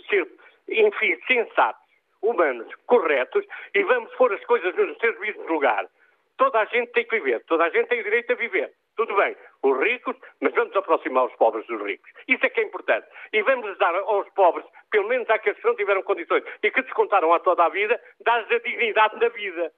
[0.09, 0.29] ser,
[0.69, 1.83] enfim, sensatos,
[2.23, 5.87] humanos, corretos e vamos pôr as coisas no seu devido lugar.
[6.37, 8.73] Toda a gente tem que viver, toda a gente tem o direito a viver.
[8.97, 12.11] Tudo bem, os ricos, mas vamos aproximar os pobres dos ricos.
[12.29, 13.07] Isso é que é importante.
[13.33, 17.33] E vamos dar aos pobres, pelo menos àqueles que não tiveram condições e que descontaram
[17.33, 19.73] a toda a vida, dar-lhes a dignidade da vida,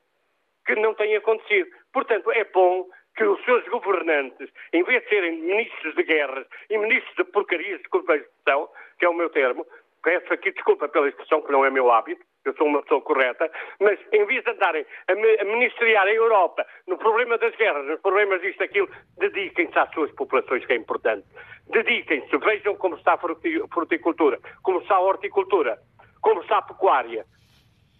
[0.66, 1.70] que não tem acontecido.
[1.92, 6.76] Portanto, é bom que os seus governantes, em vez de serem ministros de guerras e
[6.76, 9.66] ministros de porcarias, desculpa a expressão, que é o meu termo,
[10.02, 13.50] peço aqui desculpa pela expressão que não é meu hábito, eu sou uma pessoa correta,
[13.80, 18.40] mas em vez de andarem a, ministeriar a Europa no problema das guerras, nos problemas
[18.40, 21.26] disto, aquilo, dediquem-se às suas populações, que é importante.
[21.68, 25.78] Dediquem-se, vejam como está a fruticultura, como está a horticultura,
[26.20, 27.24] como está a pecuária.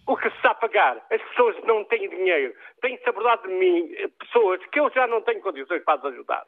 [0.07, 1.05] O que se está a pagar?
[1.11, 2.53] As pessoas não têm dinheiro.
[2.81, 6.45] Têm-se abordado de mim pessoas que eu já não tenho condições para as ajudar.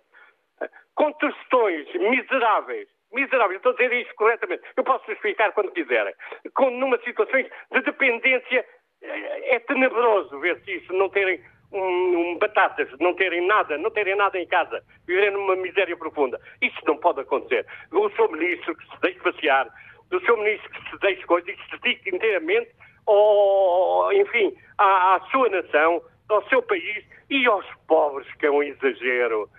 [0.96, 3.58] Com questões miseráveis miserável.
[3.58, 4.64] Estou a dizer isto corretamente.
[4.76, 6.14] Eu posso explicar quando quiserem.
[6.54, 8.66] Com, numa situações de dependência,
[9.02, 11.42] é, é tenebroso ver-se isso, não terem
[11.72, 16.40] um, um, batatas, não terem nada, não terem nada em casa, viverem numa miséria profunda.
[16.62, 17.66] Isso não pode acontecer.
[17.92, 19.68] O seu ministro que se deixe passear,
[20.12, 22.72] o seu ministro que se deixe coisas e que se dedique inteiramente
[23.06, 28.64] ao, enfim, à, à sua nação, ao seu país e aos pobres, que é um
[28.64, 29.50] exagero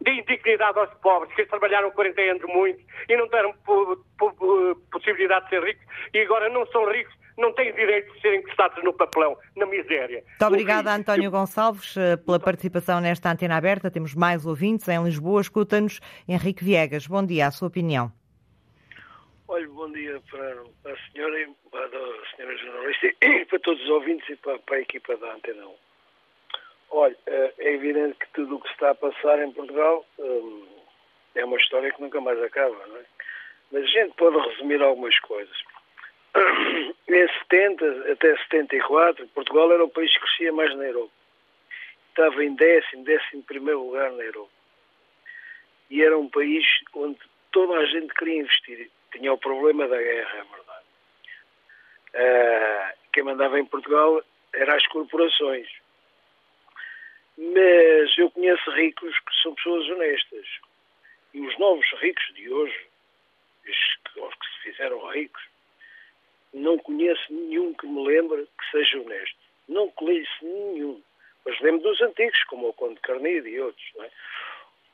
[0.00, 3.54] de dignidade aos pobres que trabalharam 40 anos muito e não tiveram
[4.90, 8.82] possibilidade de ser ricos e agora não são ricos não têm direito de serem encostados
[8.84, 10.22] no papelão, na miséria.
[10.24, 13.90] Muito obrigada, António Gonçalves, eh, pela participação nesta antena aberta.
[13.90, 15.40] Temos mais ouvintes em Lisboa.
[15.40, 17.06] Escuta-nos Henrique Viegas.
[17.06, 18.12] Bom dia, a sua opinião.
[19.48, 24.28] Olha, bom dia para a senhora, para a senhora jornalista e para todos os ouvintes
[24.28, 25.83] e para, para a equipa da Antena 1.
[26.96, 30.64] Olha, eh, é evidente que tudo o que está a passar em Portugal hum,
[31.34, 33.04] é uma história que nunca mais acaba, não é?
[33.72, 35.56] Mas a gente pode resumir algumas coisas.
[37.08, 41.10] Em 70 até 74, Portugal era o país que crescia mais na Europa.
[42.10, 44.52] Estava em décimo, décimo primeiro lugar na Europa.
[45.90, 47.18] E era um país onde
[47.50, 48.88] toda a gente queria investir.
[49.10, 50.84] Tinha o problema da guerra, é verdade.
[52.14, 55.66] Uh, quem mandava em Portugal eram as corporações
[57.36, 60.46] mas eu conheço ricos que são pessoas honestas.
[61.32, 62.86] E os novos ricos de hoje,
[63.66, 65.42] os que se fizeram ricos,
[66.52, 69.36] não conheço nenhum que me lembre que seja honesto.
[69.68, 71.02] Não conheço nenhum.
[71.44, 74.10] Mas lembro dos antigos, como o Conde Carneiro e outros, é?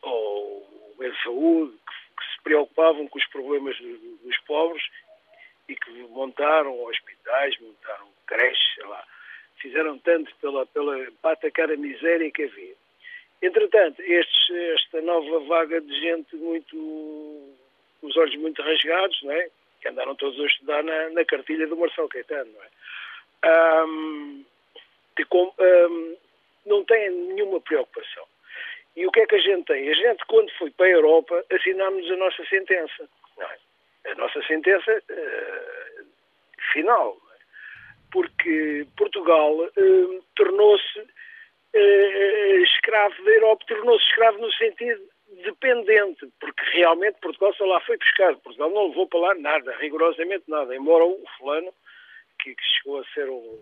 [0.03, 4.83] ou o de Saúde, que, que, se preocupavam com os problemas dos pobres
[5.69, 9.05] e que montaram hospitais, montaram creches, sei lá
[9.61, 12.75] fizeram tanto pela, pela, para atacar a miséria que havia.
[13.43, 16.77] Entretanto, estes, esta nova vaga de gente muito,
[18.03, 19.49] os olhos muito rasgados, não é?
[19.81, 23.85] que andaram todos a estudar na, na cartilha do Marcelo Caetano, não é?
[23.87, 24.45] Um,
[25.29, 26.17] com, um,
[26.67, 28.25] não têm nenhuma preocupação.
[28.97, 29.89] E o que é que a gente tem?
[29.89, 33.09] A gente, quando foi para a Europa, assinámos a nossa sentença.
[34.05, 34.11] É?
[34.13, 36.05] A nossa sentença uh,
[36.73, 37.17] final
[38.13, 41.07] porque Portugal eh, tornou-se
[41.73, 45.03] eh, escravo da Europa, tornou-se escravo no sentido
[45.45, 48.39] dependente, porque realmente Portugal só lá foi pescado.
[48.39, 51.73] Portugal não levou para lá nada, rigorosamente nada, embora o fulano,
[52.41, 53.61] que, que chegou a ser o,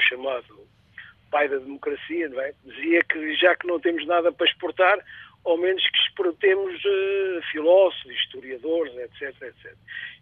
[0.00, 0.66] chamado
[1.30, 2.54] pai da democracia, é?
[2.64, 4.98] dizia que já que não temos nada para exportar,
[5.48, 9.74] ao menos que exportemos uh, filósofos, historiadores, etc, etc.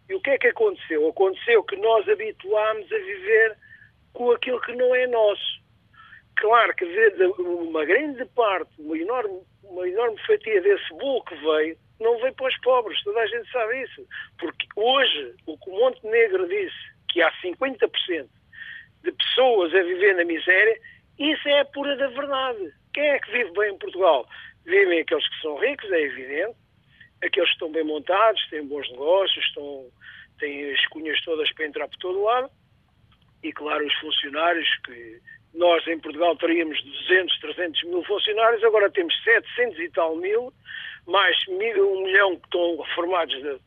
[0.09, 1.09] E o que é que aconteceu?
[1.09, 3.57] Aconteceu que nós habituámos a viver
[4.13, 5.61] com aquilo que não é nosso.
[6.37, 6.85] Claro que
[7.39, 12.49] uma grande parte, uma enorme, uma enorme fatia desse bolo que veio, não veio para
[12.49, 14.07] os pobres, toda a gente sabe isso.
[14.39, 18.29] Porque hoje, o que o Montenegro disse, que há 50%
[19.03, 20.79] de pessoas a viver na miséria,
[21.19, 22.73] isso é a pura da verdade.
[22.93, 24.29] Quem é que vive bem em Portugal?
[24.67, 26.57] Vivem aqueles que são ricos, é evidente,
[27.23, 29.87] aqueles que estão bem montados, têm bons negócios, estão,
[30.41, 32.51] têm as cunhas todas para entrar por todo lado,
[33.45, 35.21] e claro, os funcionários que
[35.55, 40.53] nós em Portugal teríamos 200, 300 mil funcionários, agora temos 700 e tal mil,
[41.07, 43.59] mais mil, um milhão que estão reformados de,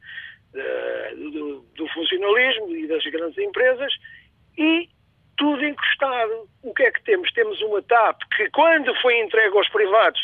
[0.54, 3.94] de, do, do funcionalismo e das grandes empresas,
[4.58, 4.90] e
[5.38, 6.50] tudo encostado.
[6.62, 7.32] O que é que temos?
[7.32, 10.20] Temos uma TAP que, quando foi entregue aos privados,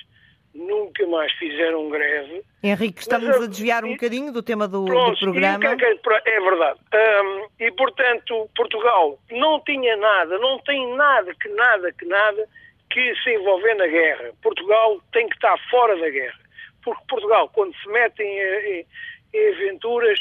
[0.67, 2.43] nunca mais fizeram greve.
[2.63, 5.63] Henrique, estamos Mas, a desviar um e, bocadinho do tema do, pronto, do programa.
[5.65, 6.79] É, é, verdade.
[6.93, 12.47] Um, e, portanto, Portugal não tinha nada, não tem nada, que nada, que nada,
[12.89, 14.31] que se envolver na guerra.
[14.41, 16.39] Portugal tem que estar fora da guerra.
[16.83, 18.85] Porque Portugal, quando se mete em, em,
[19.33, 20.19] em aventuras,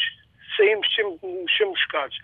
[0.56, 0.86] saímos
[1.48, 2.16] chamuscados.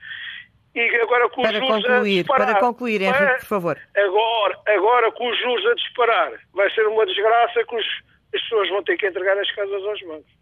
[0.75, 2.47] E agora com os para juros concluir, a disparar.
[2.47, 3.79] Para concluir, Henrique, por favor.
[3.97, 7.87] Agora, agora com os juros a disparar, vai ser uma desgraça que os,
[8.35, 10.33] as pessoas vão ter que entregar as casas aos bancos.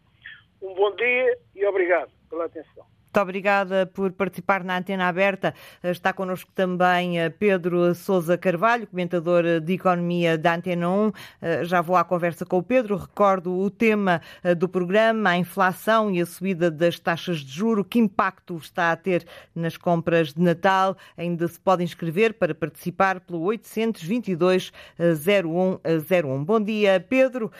[0.60, 2.86] Um bom dia e obrigado pela atenção.
[3.08, 5.54] Muito obrigada por participar na antena aberta.
[5.82, 11.12] Está connosco também eh, Pedro Sousa Carvalho, comentador eh, de economia da Antena 1.
[11.40, 12.98] Eh, já vou à conversa com o Pedro.
[12.98, 14.20] Recordo o tema
[14.58, 17.82] do programa, a inflação e a subida das taxas de juro.
[17.82, 20.94] Que impacto está a ter nas compras de Natal?
[21.16, 26.44] Ainda se pode inscrever para participar pelo 822 0101.
[26.44, 27.50] Bom dia, Pedro.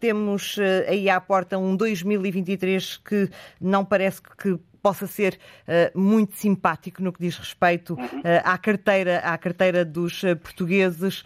[0.00, 0.56] Temos
[0.88, 3.28] aí à porta um 2023 que
[3.60, 7.98] não parece que possa ser uh, muito simpático no que diz respeito uh,
[8.44, 11.22] à, carteira, à carteira dos uh, portugueses,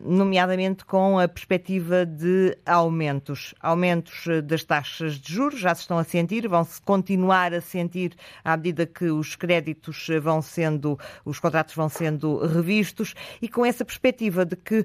[0.00, 3.54] nomeadamente com a perspectiva de aumentos.
[3.60, 8.12] Aumentos das taxas de juros já se estão a sentir, vão-se continuar a sentir
[8.44, 13.84] à medida que os créditos vão sendo, os contratos vão sendo revistos e com essa
[13.84, 14.84] perspectiva de que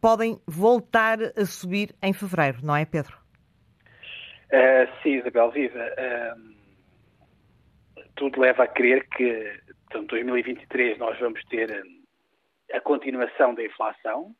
[0.00, 3.16] podem voltar a subir em fevereiro, não é, Pedro?
[4.52, 5.78] Uh, sim, Isabel, viva.
[5.78, 6.56] Uh,
[8.16, 9.60] tudo leva a crer que,
[9.94, 14.34] em 2023 nós vamos ter eh, a continuação da inflação,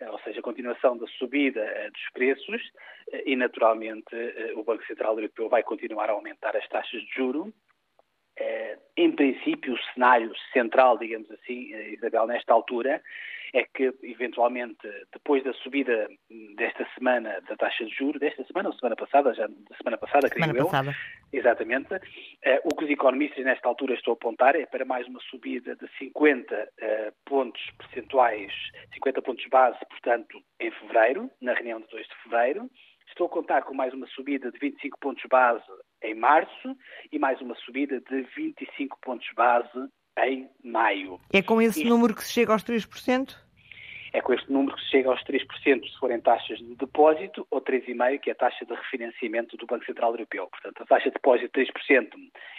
[0.00, 2.62] eh, ou seja, a continuação da subida eh, dos preços
[3.24, 4.14] e, naturalmente,
[4.54, 7.52] o Banco Central Europeu vai continuar a aumentar as taxas de juro.
[8.96, 13.00] Em princípio, o cenário central, digamos assim, Isabel, nesta altura,
[13.52, 16.08] é que, eventualmente, depois da subida
[16.56, 20.28] desta semana da taxa de juros, desta semana ou semana passada, já da semana passada,
[20.28, 20.96] creio semana eu, passada.
[21.32, 22.00] exatamente, uh,
[22.64, 25.88] o que os economistas nesta altura estão a apontar é para mais uma subida de
[25.98, 28.52] 50 uh, eh, pontos percentuais,
[28.94, 32.70] 50 pontos base, portanto, em fevereiro, na reunião de 2 de fevereiro.
[33.08, 35.64] Estou a contar com mais uma subida de 25 pontos base
[36.02, 36.76] em março
[37.10, 39.88] e mais uma subida de 25 pontos base
[40.24, 41.20] em maio.
[41.32, 41.88] É com esse Isto...
[41.88, 43.36] número que se chega aos 3%?
[44.12, 47.60] É com este número que se chega aos 3% se forem taxas de depósito ou
[47.60, 50.48] 3,5% que é a taxa de refinanciamento do Banco Central Europeu.
[50.48, 52.08] Portanto, a taxa de depósito de 3%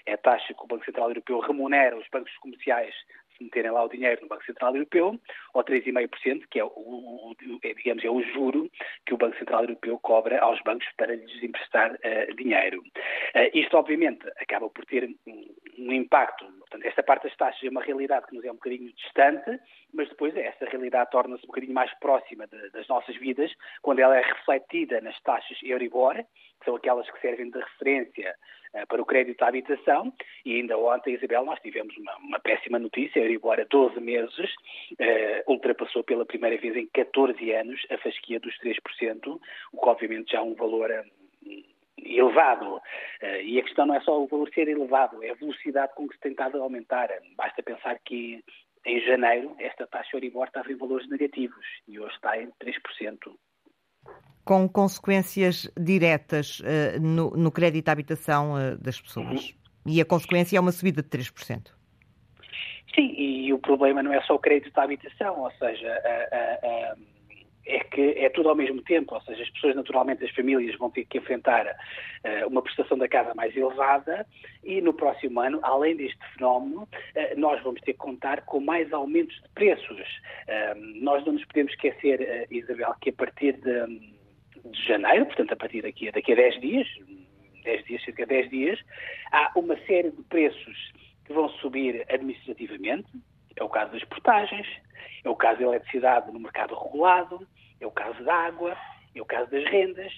[0.05, 2.93] é a taxa que o Banco Central Europeu remunera os bancos comerciais
[3.39, 5.19] se meterem lá o dinheiro no Banco Central Europeu,
[5.53, 8.69] ou 3,5%, que é o, o, é, digamos, é o juro
[9.05, 12.81] que o Banco Central Europeu cobra aos bancos para lhes emprestar uh, dinheiro.
[12.81, 16.45] Uh, isto, obviamente, acaba por ter um, um, impacto.
[16.59, 19.59] Portanto, esta parte das taxas é uma realidade que nos é um bocadinho distante,
[19.93, 24.17] mas depois essa realidade torna-se um bocadinho mais próxima de, das nossas vidas quando ela
[24.17, 28.35] é refletida nas taxas Euribor, que são aquelas que servem de referência
[28.87, 30.13] para o crédito à habitação.
[30.45, 33.21] E ainda ontem, Isabel, nós tivemos uma, uma péssima notícia.
[33.21, 34.49] A Euribor, a 12 meses,
[34.91, 39.39] uh, ultrapassou pela primeira vez em 14 anos a fasquia dos 3%,
[39.73, 40.89] o que obviamente já é um valor.
[40.91, 41.19] Uh,
[42.01, 42.81] elevado.
[43.43, 46.15] e a questão não é só o valor ser elevado, é a velocidade com que
[46.15, 47.09] se tem estado a aumentar.
[47.35, 48.41] Basta pensar que
[48.85, 53.35] em janeiro esta taxa Euribor estava em valores negativos e hoje está em 3%
[54.45, 59.49] com consequências diretas uh, no, no, crédito à habitação uh, das pessoas.
[59.49, 59.93] Uhum.
[59.93, 61.67] E a consequência é uma subida de 3%.
[62.95, 66.99] Sim, e o problema não é só o crédito à habitação, ou seja, uh,
[67.65, 70.89] é que é tudo ao mesmo tempo, ou seja, as pessoas naturalmente, as famílias vão
[70.89, 74.25] ter que enfrentar uh, uma prestação da casa mais elevada
[74.63, 78.91] e no próximo ano, além deste fenómeno, uh, nós vamos ter que contar com mais
[78.91, 79.99] aumentos de preços.
[79.99, 84.19] Uh, nós não nos podemos esquecer, Isabel, que a partir de
[84.65, 86.87] de janeiro, portanto, a partir daqui, daqui a 10 dias,
[87.63, 88.79] 10 dias, cerca de 10 dias,
[89.31, 90.91] há uma série de preços
[91.25, 93.07] que vão subir administrativamente.
[93.59, 94.67] É o caso das portagens,
[95.23, 97.45] é o caso da eletricidade no mercado regulado,
[97.79, 98.75] é o caso da água,
[99.13, 100.11] é o caso das rendas,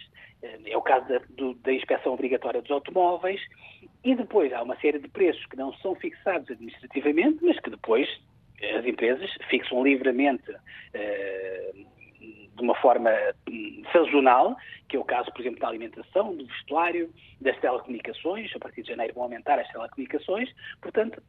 [0.65, 3.41] é o caso da, do, da inspeção obrigatória dos automóveis.
[4.03, 8.07] E depois há uma série de preços que não são fixados administrativamente, mas que depois
[8.77, 10.55] as empresas fixam livremente
[10.93, 11.71] eh,
[12.55, 13.09] de uma forma
[13.49, 14.55] hum, sazonal,
[14.87, 18.89] que é o caso, por exemplo, da alimentação, do vestuário, das telecomunicações, a partir de
[18.89, 20.49] janeiro vão aumentar as telecomunicações,
[20.79, 21.21] portanto,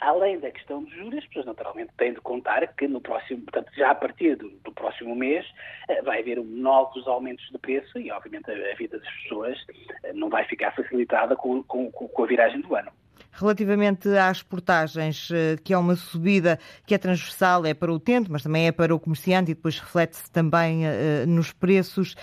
[0.00, 3.70] além da questão dos juros, as pessoas naturalmente têm de contar que no próximo, portanto,
[3.76, 5.46] já a partir do, do próximo mês,
[5.88, 9.58] eh, vai haver novos aumentos de preço e, obviamente, a, a vida das pessoas
[10.02, 12.90] eh, não vai ficar facilitada com, com, com a viragem do ano.
[13.34, 15.28] Relativamente às portagens,
[15.62, 18.94] que é uma subida que é transversal, é para o utente, mas também é para
[18.94, 20.82] o comerciante e depois reflete-se também
[21.26, 22.14] nos preços,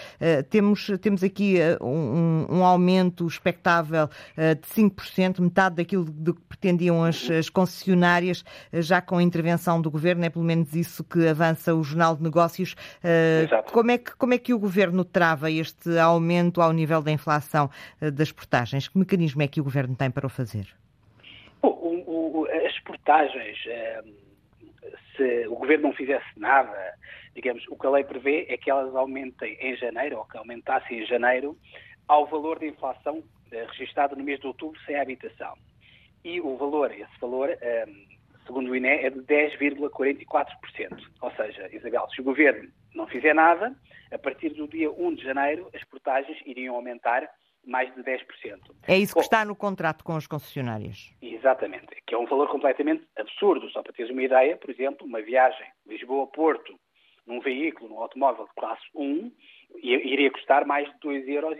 [0.49, 7.29] temos, temos aqui um, um aumento expectável de 5%, metade daquilo de que pretendiam as,
[7.29, 8.43] as concessionárias,
[8.73, 12.23] já com a intervenção do Governo, é pelo menos isso que avança o Jornal de
[12.23, 12.75] Negócios.
[13.71, 17.69] Como é, que, como é que o Governo trava este aumento ao nível da inflação
[18.13, 18.87] das portagens?
[18.87, 20.80] Que mecanismo é que o Governo tem para o fazer?
[21.61, 24.01] Bom, o, o, as portagens, eh,
[25.15, 26.93] se o Governo não fizesse nada,
[27.35, 30.99] digamos, o que a lei prevê é que elas aumentem em janeiro, ou que aumentassem
[30.99, 31.55] em janeiro,
[32.07, 35.55] ao valor de inflação eh, registado no mês de outubro sem habitação.
[36.23, 37.85] E o valor, esse valor, eh,
[38.45, 41.11] segundo o INE, é de 10,44%.
[41.21, 43.75] Ou seja, Isabel, se o Governo não fizer nada,
[44.11, 47.29] a partir do dia 1 de janeiro, as portagens iriam aumentar
[47.65, 48.21] mais de 10%.
[48.87, 51.13] É isso que Bom, está no contrato com as concessionárias.
[51.21, 53.69] Exatamente, que é um valor completamente absurdo.
[53.71, 56.79] Só para teres uma ideia, por exemplo, uma viagem Lisboa-Porto
[57.25, 59.31] num veículo, num automóvel de classe 1,
[59.81, 61.57] iria custar mais de 2,30 euros.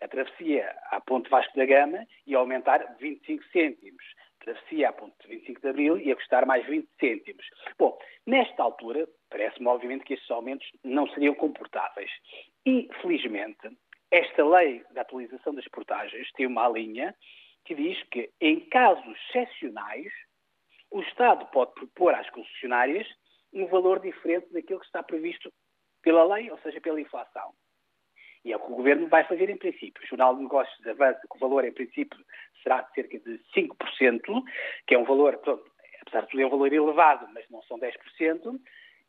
[0.00, 4.02] A travessia à Ponte Vasco da Gama ia aumentar 25 cêntimos.
[4.40, 7.46] A travessia à Ponte 25 de Abril ia custar mais 20 cêntimos.
[7.78, 12.10] Bom, nesta altura, parece-me obviamente que estes aumentos não seriam comportáveis.
[12.66, 13.70] E, felizmente,
[14.12, 17.14] esta lei da atualização das portagens tem uma linha
[17.64, 20.12] que diz que, em casos excepcionais,
[20.90, 23.08] o Estado pode propor às concessionárias
[23.54, 25.50] um valor diferente daquilo que está previsto
[26.02, 27.54] pela lei, ou seja, pela inflação.
[28.44, 30.02] E é o que o Governo vai fazer em princípio.
[30.02, 32.18] O Jornal de Negócios avança que o valor, em princípio,
[32.62, 34.42] será de cerca de 5%,
[34.86, 35.64] que é um valor, pronto,
[36.02, 38.60] apesar de tudo, é um valor elevado, mas não são 10%,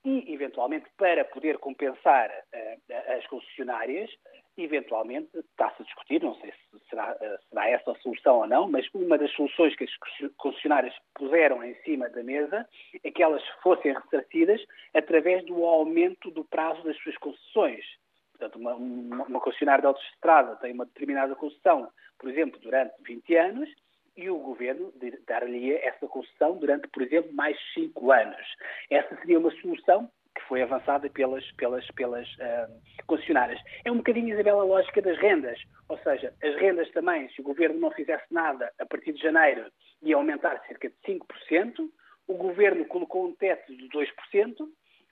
[0.06, 4.10] e, eventualmente, para poder compensar uh, as concessionárias,
[4.58, 8.70] eventualmente está-se a discutir, não sei se será, uh, será, essa a solução ou não,
[8.70, 12.68] mas uma das soluções que as concessionárias puseram em cima da mesa
[13.04, 14.62] é que elas fossem ressarcidas
[14.94, 17.84] através do aumento do prazo das suas concessões.
[18.32, 21.90] Portanto, uma, uma, uma concessionária de autoestrada tem uma determinada concessão,
[22.20, 23.70] por exemplo, durante 20 anos,
[24.16, 24.94] e o governo
[25.26, 28.46] dar-lhe essa concessão durante, por exemplo, mais cinco anos.
[28.90, 33.60] Essa seria uma solução que foi avançada pelas, pelas, pelas uh, concessionárias.
[33.86, 35.60] É um bocadinho, Isabel, a lógica das rendas.
[35.90, 39.66] Ou seja, as rendas também, se o governo não fizesse nada a partir de janeiro,
[40.02, 41.90] ia aumentar cerca de 5%.
[42.28, 44.08] O governo colocou um teto de 2%,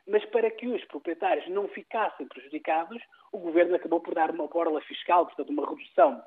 [0.07, 3.01] mas para que os proprietários não ficassem prejudicados,
[3.31, 6.21] o governo acabou por dar uma borla fiscal, portanto, uma redução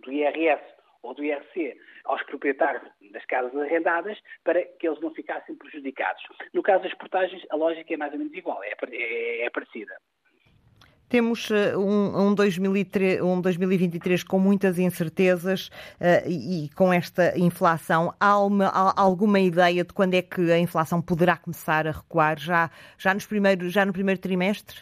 [0.00, 0.73] do IRS
[1.04, 2.82] ou do IRC aos proprietários
[3.12, 6.22] das casas arrendadas para que eles não ficassem prejudicados.
[6.52, 9.94] No caso das portagens, a lógica é mais ou menos igual, é, é, é parecida.
[11.08, 17.38] Temos uh, um, um, 2003, um 2023 com muitas incertezas uh, e, e, com esta
[17.38, 18.12] inflação.
[18.18, 22.38] Há, uma, há, alguma ideia de quando é que a inflação poderá começar a recuar?
[22.38, 24.80] Já, já, nos primeiros, já no primeiro trimestre?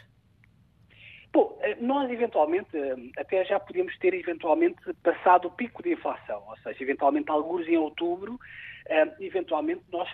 [1.32, 6.44] Bom, eh, nós eventualmente, eh, até já podemos ter eventualmente passado o pico de inflação,
[6.46, 8.38] ou seja, eventualmente alguns em outubro,
[8.86, 10.08] eh, eventualmente nós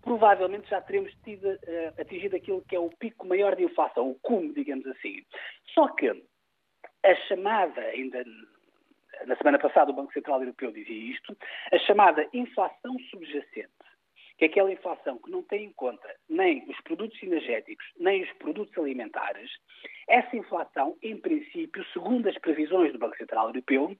[0.00, 1.48] provavelmente já teremos tido,
[1.96, 5.24] atingido aquilo que é o pico maior de inflação, o cume, digamos assim.
[5.74, 8.24] Só que a chamada, ainda
[9.26, 11.36] na semana passada o Banco Central Europeu dizia isto,
[11.72, 13.70] a chamada inflação subjacente
[14.42, 18.76] que aquela inflação que não tem em conta nem os produtos energéticos, nem os produtos
[18.76, 19.48] alimentares,
[20.08, 23.96] essa inflação, em princípio, segundo as previsões do Banco Central Europeu,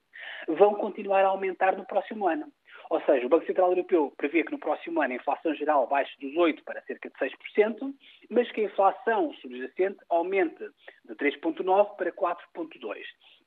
[0.49, 2.53] vão continuar a aumentar no próximo ano.
[2.91, 6.19] Ou seja, o Banco Central Europeu prevê que no próximo ano a inflação geral baixe
[6.19, 7.95] dos 8% para cerca de 6%,
[8.29, 10.65] mas que a inflação subjacente aumente
[11.05, 12.97] de 3,9% para 4,2%.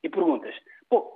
[0.02, 0.54] E perguntas,
[0.90, 1.14] bom,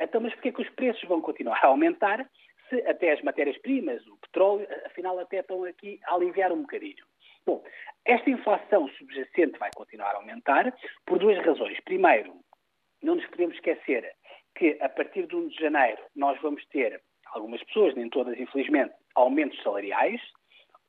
[0.00, 2.28] então mas porquê que os preços vão continuar a aumentar
[2.70, 7.04] se até as matérias-primas, o petróleo, afinal até estão aqui a aliviar um bocadinho.
[7.44, 7.62] Bom,
[8.04, 10.72] esta inflação subjacente vai continuar a aumentar
[11.04, 11.78] por duas razões.
[11.80, 12.34] Primeiro,
[13.02, 14.14] não nos podemos esquecer
[14.54, 18.94] que a partir de 1 de janeiro nós vamos ter, algumas pessoas, nem todas infelizmente,
[19.14, 20.20] aumentos salariais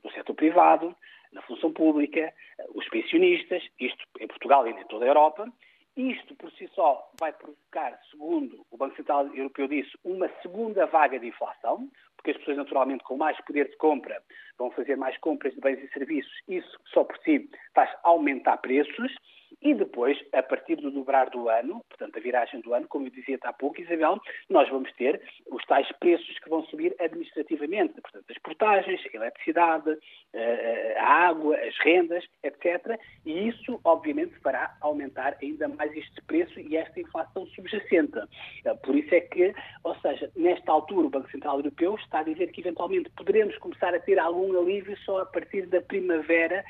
[0.04, 0.96] no setor privado,
[1.32, 2.34] na função pública,
[2.76, 5.52] os pensionistas, isto em Portugal e em toda a Europa,
[5.96, 11.20] isto por si só vai provocar, segundo o Banco Central Europeu disse, uma segunda vaga
[11.20, 14.22] de inflação, porque as pessoas naturalmente com mais poder de compra
[14.58, 19.12] vão fazer mais compras de bens e serviços, isso só por si faz aumentar preços
[19.62, 23.12] e depois, a partir do dobrar do ano, portanto, a viragem do ano, como eu
[23.12, 28.26] dizia há pouco, Isabel, nós vamos ter os tais preços que vão subir administrativamente, portanto,
[28.30, 29.98] as portagens, a eletricidade,
[30.98, 33.00] a água, as rendas, etc.
[33.26, 38.20] E isso, obviamente, fará aumentar ainda mais este preço e esta inflação subjacente.
[38.84, 39.54] Por isso é que,
[39.84, 43.94] ou seja, nesta altura, o Banco Central Europeu está a dizer que, eventualmente, poderemos começar
[43.94, 46.64] a ter algum alívio só a partir da primavera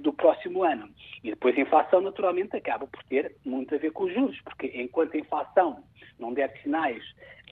[0.00, 0.88] do próximo ano.
[1.24, 4.66] E depois a inflação, naturalmente, acaba por ter muito a ver com os juros, porque
[4.74, 5.82] enquanto a inflação
[6.18, 7.02] não der sinais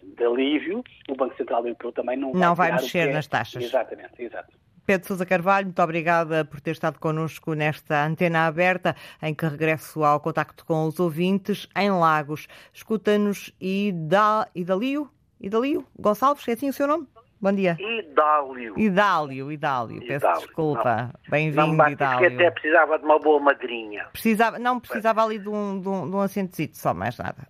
[0.02, 3.12] de alívio, o Banco Central Europeu também não, não vai, vai mexer é.
[3.12, 3.64] nas taxas.
[3.64, 4.52] Exatamente, exato.
[4.84, 10.04] Pedro Sousa Carvalho, muito obrigada por ter estado connosco nesta antena aberta, em que regresso
[10.04, 12.46] ao contacto com os ouvintes em Lagos.
[12.72, 15.10] Escuta-nos Ida, Idalio?
[15.40, 15.84] Idalio?
[15.98, 17.08] Gonçalves, é assim o seu nome?
[17.40, 17.76] Bom dia.
[17.78, 18.78] Idálio.
[18.78, 20.00] Idálio, Idálio.
[20.00, 20.40] Peço Idálio.
[20.40, 21.10] desculpa.
[21.28, 22.18] Bem-vindo, Idálio.
[22.18, 24.06] que até precisava de uma boa madrinha.
[24.12, 27.46] Precisava, não, precisava ali de um, de um, de um acentezito, só mais nada.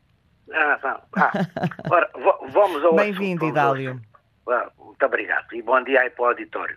[0.53, 1.01] Ah, não.
[1.23, 1.31] Ah.
[1.91, 2.11] Ora,
[2.51, 4.01] vamos ao Bem-vindo, Idálio.
[4.49, 5.53] Ah, Muito obrigado.
[5.55, 6.77] E bom dia aí para o auditório.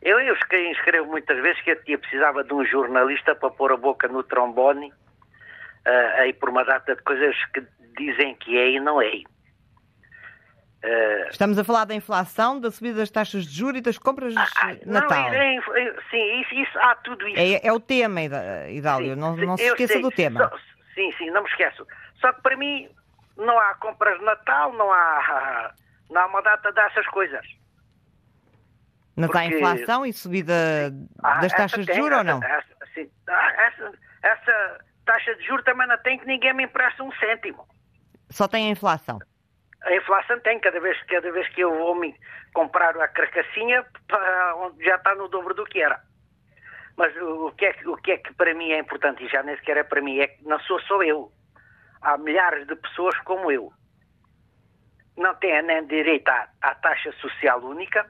[0.00, 3.72] Eu, eu escre- escrevo muitas vezes que a tia precisava de um jornalista para pôr
[3.72, 4.92] a boca no trombone
[5.86, 7.62] ah, aí por uma data de coisas que
[7.96, 9.10] dizem que é e não é.
[10.86, 14.34] Ah, Estamos a falar da inflação, da subida das taxas de juros e das compras
[14.34, 15.32] de não, Natal.
[15.32, 17.38] é- é- sim, isso, isso, há tudo isso.
[17.40, 19.16] É, é o tema, Ida- Idálio.
[19.16, 20.02] Não, não se esqueça sei.
[20.02, 20.48] do tema.
[20.48, 20.56] Só-
[20.94, 21.86] sim, sim, não me esqueço.
[22.20, 22.88] Só que para mim
[23.36, 25.72] não há compras de Natal, não há,
[26.10, 27.46] não há uma data dessas coisas.
[29.16, 30.52] Mas há porque- inflação e subida
[31.22, 32.42] Ah, das taxas de juros ou não?
[32.42, 33.08] Essa, sim.
[33.28, 37.66] Ah, essa, essa taxa de juros também não tem que ninguém me empresta um cêntimo.
[38.28, 39.18] Só tem a inflação.
[39.84, 42.14] A inflação tem, cada vez, cada vez que eu vou me
[42.54, 43.84] comprar a carcassinha,
[44.80, 46.00] já está no dobro do que era.
[46.96, 49.28] Mas o, o que é, que- o que é que para mim é importante, e
[49.28, 51.30] já nem sequer é para mim, é que não sou só eu.
[52.00, 53.72] Há milhares de pessoas como eu.
[55.16, 58.06] Não têm nem direito à, à taxa social única,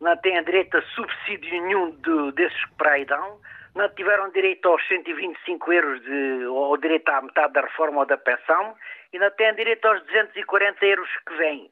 [0.00, 3.40] não têm direito a subsídio nenhum de- desses que para aí dão,
[3.76, 8.16] não tiveram direito aos 125 euros de, ou direito à metade da reforma ou da
[8.16, 8.74] pensão
[9.12, 11.70] e não têm direito aos 240 euros que vêm.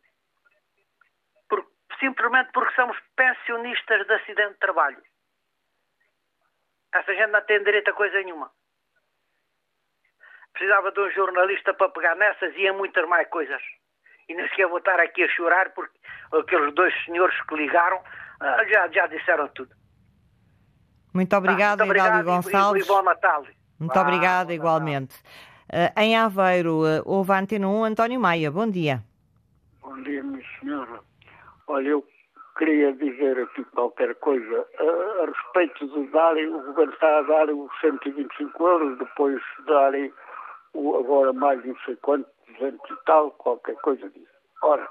[1.49, 1.67] Por-
[1.99, 5.03] simplesmente porque somos pensionistas de acidente de trabalho.
[6.93, 8.51] Essa gente não tem direito a coisa nenhuma.
[10.53, 13.63] Precisava de um jornalista para pegar nessas e em muitas mais coisas.
[14.29, 15.99] E nem sequer vou estar aqui a chorar porque
[16.33, 18.03] aqueles dois senhores que ligaram
[18.41, 19.75] ah, já, já disseram tudo.
[21.15, 22.85] Muito obrigada, Tá, muito Idálio obrigado e- Gonçalves.
[22.85, 23.45] E, bom Natal.
[23.79, 25.15] Muito Vá, obrigada, bom igualmente.
[25.73, 28.51] Eh, em Aveiro, eh, houve a Antena 1, António Maia.
[28.51, 29.03] Bom dia.
[29.81, 31.01] Bom dia, minha senhora.
[31.69, 32.05] Olha, eu
[32.59, 34.67] queria dizer aqui qualquer coisa.
[34.79, 40.13] A, a respeito de darem, o governo está a dar os 125 euros, depois darem
[40.75, 44.27] o, agora mais não sei quanto, 200 e tal, qualquer coisa disso.
[44.63, 44.89] Ora,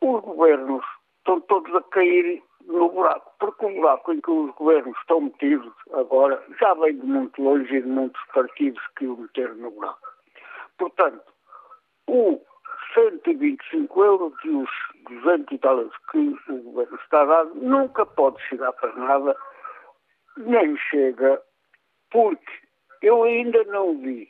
[0.00, 0.82] os governos
[1.18, 5.72] estão todos a cair no buraco, porque o buraco em que os governos estão metidos
[5.92, 10.08] agora já vem de muito longe e de muitos partidos que o meteram no buraco.
[10.78, 11.22] Portanto,
[12.08, 12.40] o
[12.94, 14.70] 125 euros e os
[15.08, 19.36] 200 e tal que o governo está a dar nunca pode chegar para nada,
[20.36, 21.42] nem chega,
[22.10, 22.52] porque
[23.02, 24.28] eu ainda não vi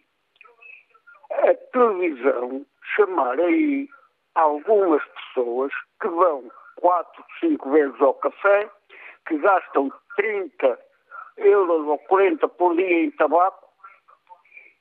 [1.30, 2.64] a televisão
[2.96, 3.88] chamar aí
[4.34, 6.50] algumas pessoas que vão
[6.82, 8.68] quatro, cinco vezes ao café,
[9.26, 10.78] que gastam 30
[11.38, 13.68] euros ou 40 por dia em tabaco,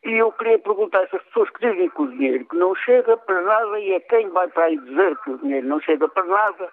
[0.04, 3.16] e eu queria perguntar a essas pessoas que dizem que o dinheiro que não chega
[3.18, 6.26] para nada e a quem vai para aí dizer que o dinheiro não chega para
[6.26, 6.70] nada,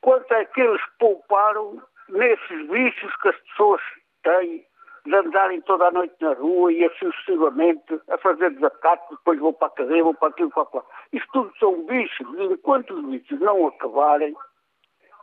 [0.00, 3.80] quanto é que eles pouparam nesses vícios que as pessoas
[4.22, 4.64] têm
[5.04, 9.52] de andarem toda a noite na rua e assim sucessivamente a fazer desacatos, depois vou
[9.52, 10.84] para a cadeia, vou para aquilo, para lá.
[11.12, 14.34] Isto tudo são e enquanto os vícios não acabarem,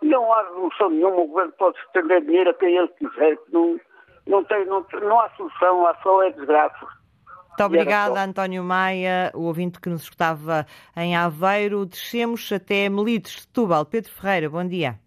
[0.01, 3.79] não há resolução nenhuma, o governo pode estender dinheiro a quem ele quiser, não,
[4.25, 6.87] não, tem, não, não há solução, há só é desgraça.
[7.57, 10.63] Muito obrigada, António Maia, o ouvinte que nos escutava
[10.95, 11.87] em Aveiro.
[11.87, 13.83] Descemos até Melides, Setúbal.
[13.83, 14.99] Pedro Ferreira, bom dia.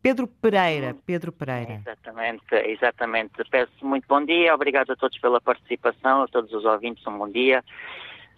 [0.00, 1.74] Pedro Pereira, Pedro Pereira.
[1.74, 3.32] Exatamente, exatamente.
[3.50, 7.28] Peço muito bom dia, obrigado a todos pela participação, a todos os ouvintes, um bom
[7.28, 7.64] dia.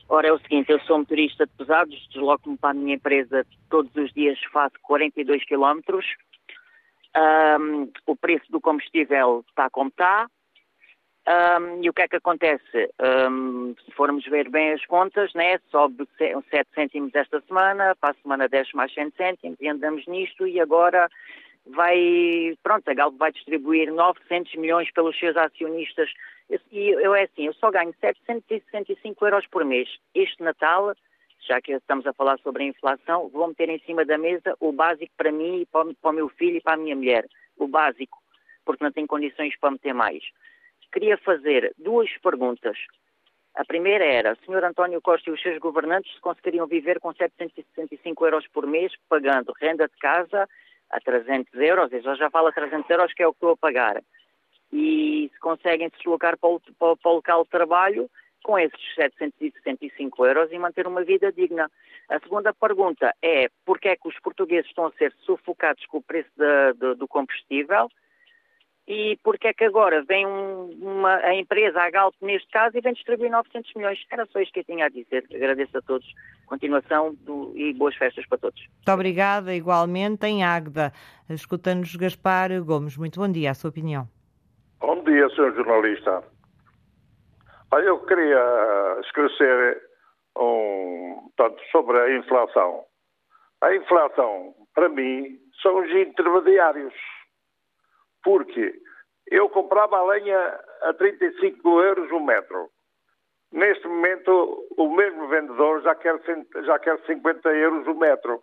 [0.08, 3.94] Ora, é o seguinte, eu sou motorista de pesados, desloco-me para a minha empresa todos
[3.96, 6.04] os dias, faço 42 quilómetros.
[7.14, 10.28] Ahm, o preço do combustível está como está.
[11.26, 12.90] Um, e o que é que acontece?
[13.30, 16.44] Um, se formos ver bem as contas, né, sobe 7
[16.74, 21.08] cêntimos esta semana, para a semana desce mais 100 cêntimos e andamos nisto e agora
[21.66, 26.10] vai, pronto, a Galp vai distribuir 900 milhões pelos seus acionistas
[26.70, 29.88] e eu é assim, eu só ganho 765 euros por mês.
[30.14, 30.94] Este Natal,
[31.48, 34.72] já que estamos a falar sobre a inflação, vou meter em cima da mesa o
[34.72, 37.26] básico para mim e para o meu filho e para a minha mulher.
[37.56, 38.18] O básico,
[38.64, 40.22] porque não tenho condições para meter mais
[40.94, 42.78] queria fazer duas perguntas.
[43.56, 44.64] A primeira era, Sr.
[44.64, 49.88] António Costa e os seus governantes conseguiriam viver com 765 euros por mês, pagando renda
[49.88, 50.48] de casa
[50.94, 53.56] a 300 euros, eu já falo a 300 euros que é o que estou a
[53.56, 54.00] pagar,
[54.72, 58.10] e se conseguem se deslocar para o, para, para o local de trabalho
[58.44, 61.70] com esses 765 euros e manter uma vida digna.
[62.08, 66.02] A segunda pergunta é, porquê é que os portugueses estão a ser sufocados com o
[66.02, 67.88] preço de, de, do combustível?
[68.86, 72.80] E porque é que agora vem um, uma, a empresa, a Galp neste caso, e
[72.80, 73.98] vem distribuir 900 milhões.
[74.10, 75.24] Era só isto que eu tinha a dizer.
[75.34, 76.06] Agradeço a todos.
[76.46, 78.60] Continuação do, e boas festas para todos.
[78.60, 80.92] Muito obrigada, igualmente, em Águeda.
[81.30, 82.98] Escuta-nos Gaspar Gomes.
[82.98, 84.06] Muito bom dia, a sua opinião.
[84.80, 85.54] Bom dia, Sr.
[85.54, 86.22] Jornalista.
[87.70, 89.80] Olha, eu queria esclarecer
[90.36, 92.84] um tanto sobre a inflação.
[93.62, 96.92] A inflação, para mim, são os intermediários
[98.24, 98.74] porque
[99.30, 102.70] eu comprava a lenha a 35 euros o metro.
[103.52, 106.20] Neste momento, o mesmo vendedor já quer,
[106.64, 108.42] já quer 50 euros o metro.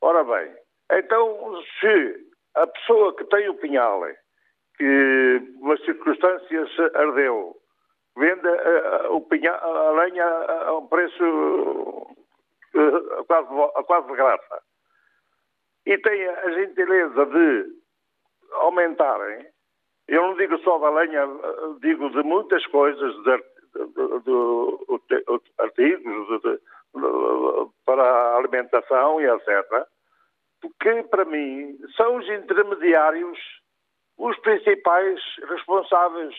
[0.00, 0.54] Ora bem,
[0.90, 4.02] então se a pessoa que tem o pinhal,
[4.76, 7.56] que nas circunstâncias ardeu,
[8.16, 12.06] vende a, a, pinhal, a lenha a um preço
[12.74, 14.62] a quase, a quase de graça,
[15.86, 17.81] e tem a gentileza de
[18.54, 19.46] aumentarem,
[20.08, 21.26] eu não digo só da lenha,
[21.80, 23.36] digo de muitas coisas, de,
[23.74, 26.42] de, de, artigos
[27.84, 29.86] para alimentação e etc.,
[30.80, 33.38] que para mim são os intermediários
[34.18, 36.34] os principais responsáveis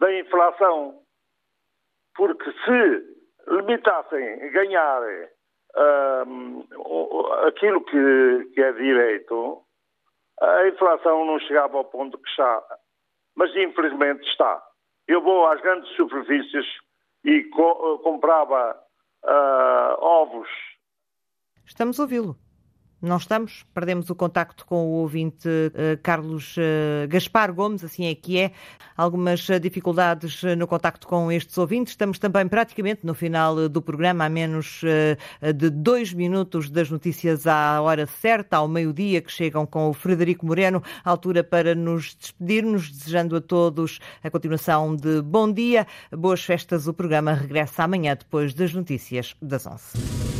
[0.00, 1.00] da inflação.
[2.16, 3.04] Porque se
[3.46, 5.02] limitassem a ganhar
[6.26, 6.64] um,
[7.46, 9.62] aquilo que, que é direito,
[10.40, 12.62] a inflação não chegava ao ponto que está,
[13.34, 14.62] mas infelizmente está.
[15.06, 16.66] Eu vou às grandes superfícies
[17.24, 18.78] e co comprava
[19.24, 20.48] uh, ovos.
[21.64, 22.36] Estamos a ouvi-lo.
[23.00, 28.14] Não estamos, perdemos o contacto com o ouvinte uh, Carlos uh, Gaspar Gomes, assim é
[28.14, 28.50] que é.
[28.96, 31.92] Algumas uh, dificuldades no contacto com estes ouvintes.
[31.92, 34.82] Estamos também praticamente no final do programa, a menos
[35.54, 40.44] de dois minutos das notícias à hora certa, ao meio-dia, que chegam com o Frederico
[40.44, 46.88] Moreno, altura para nos despedirmos, desejando a todos a continuação de bom dia, boas festas.
[46.88, 50.37] O programa regressa amanhã depois das notícias das 11.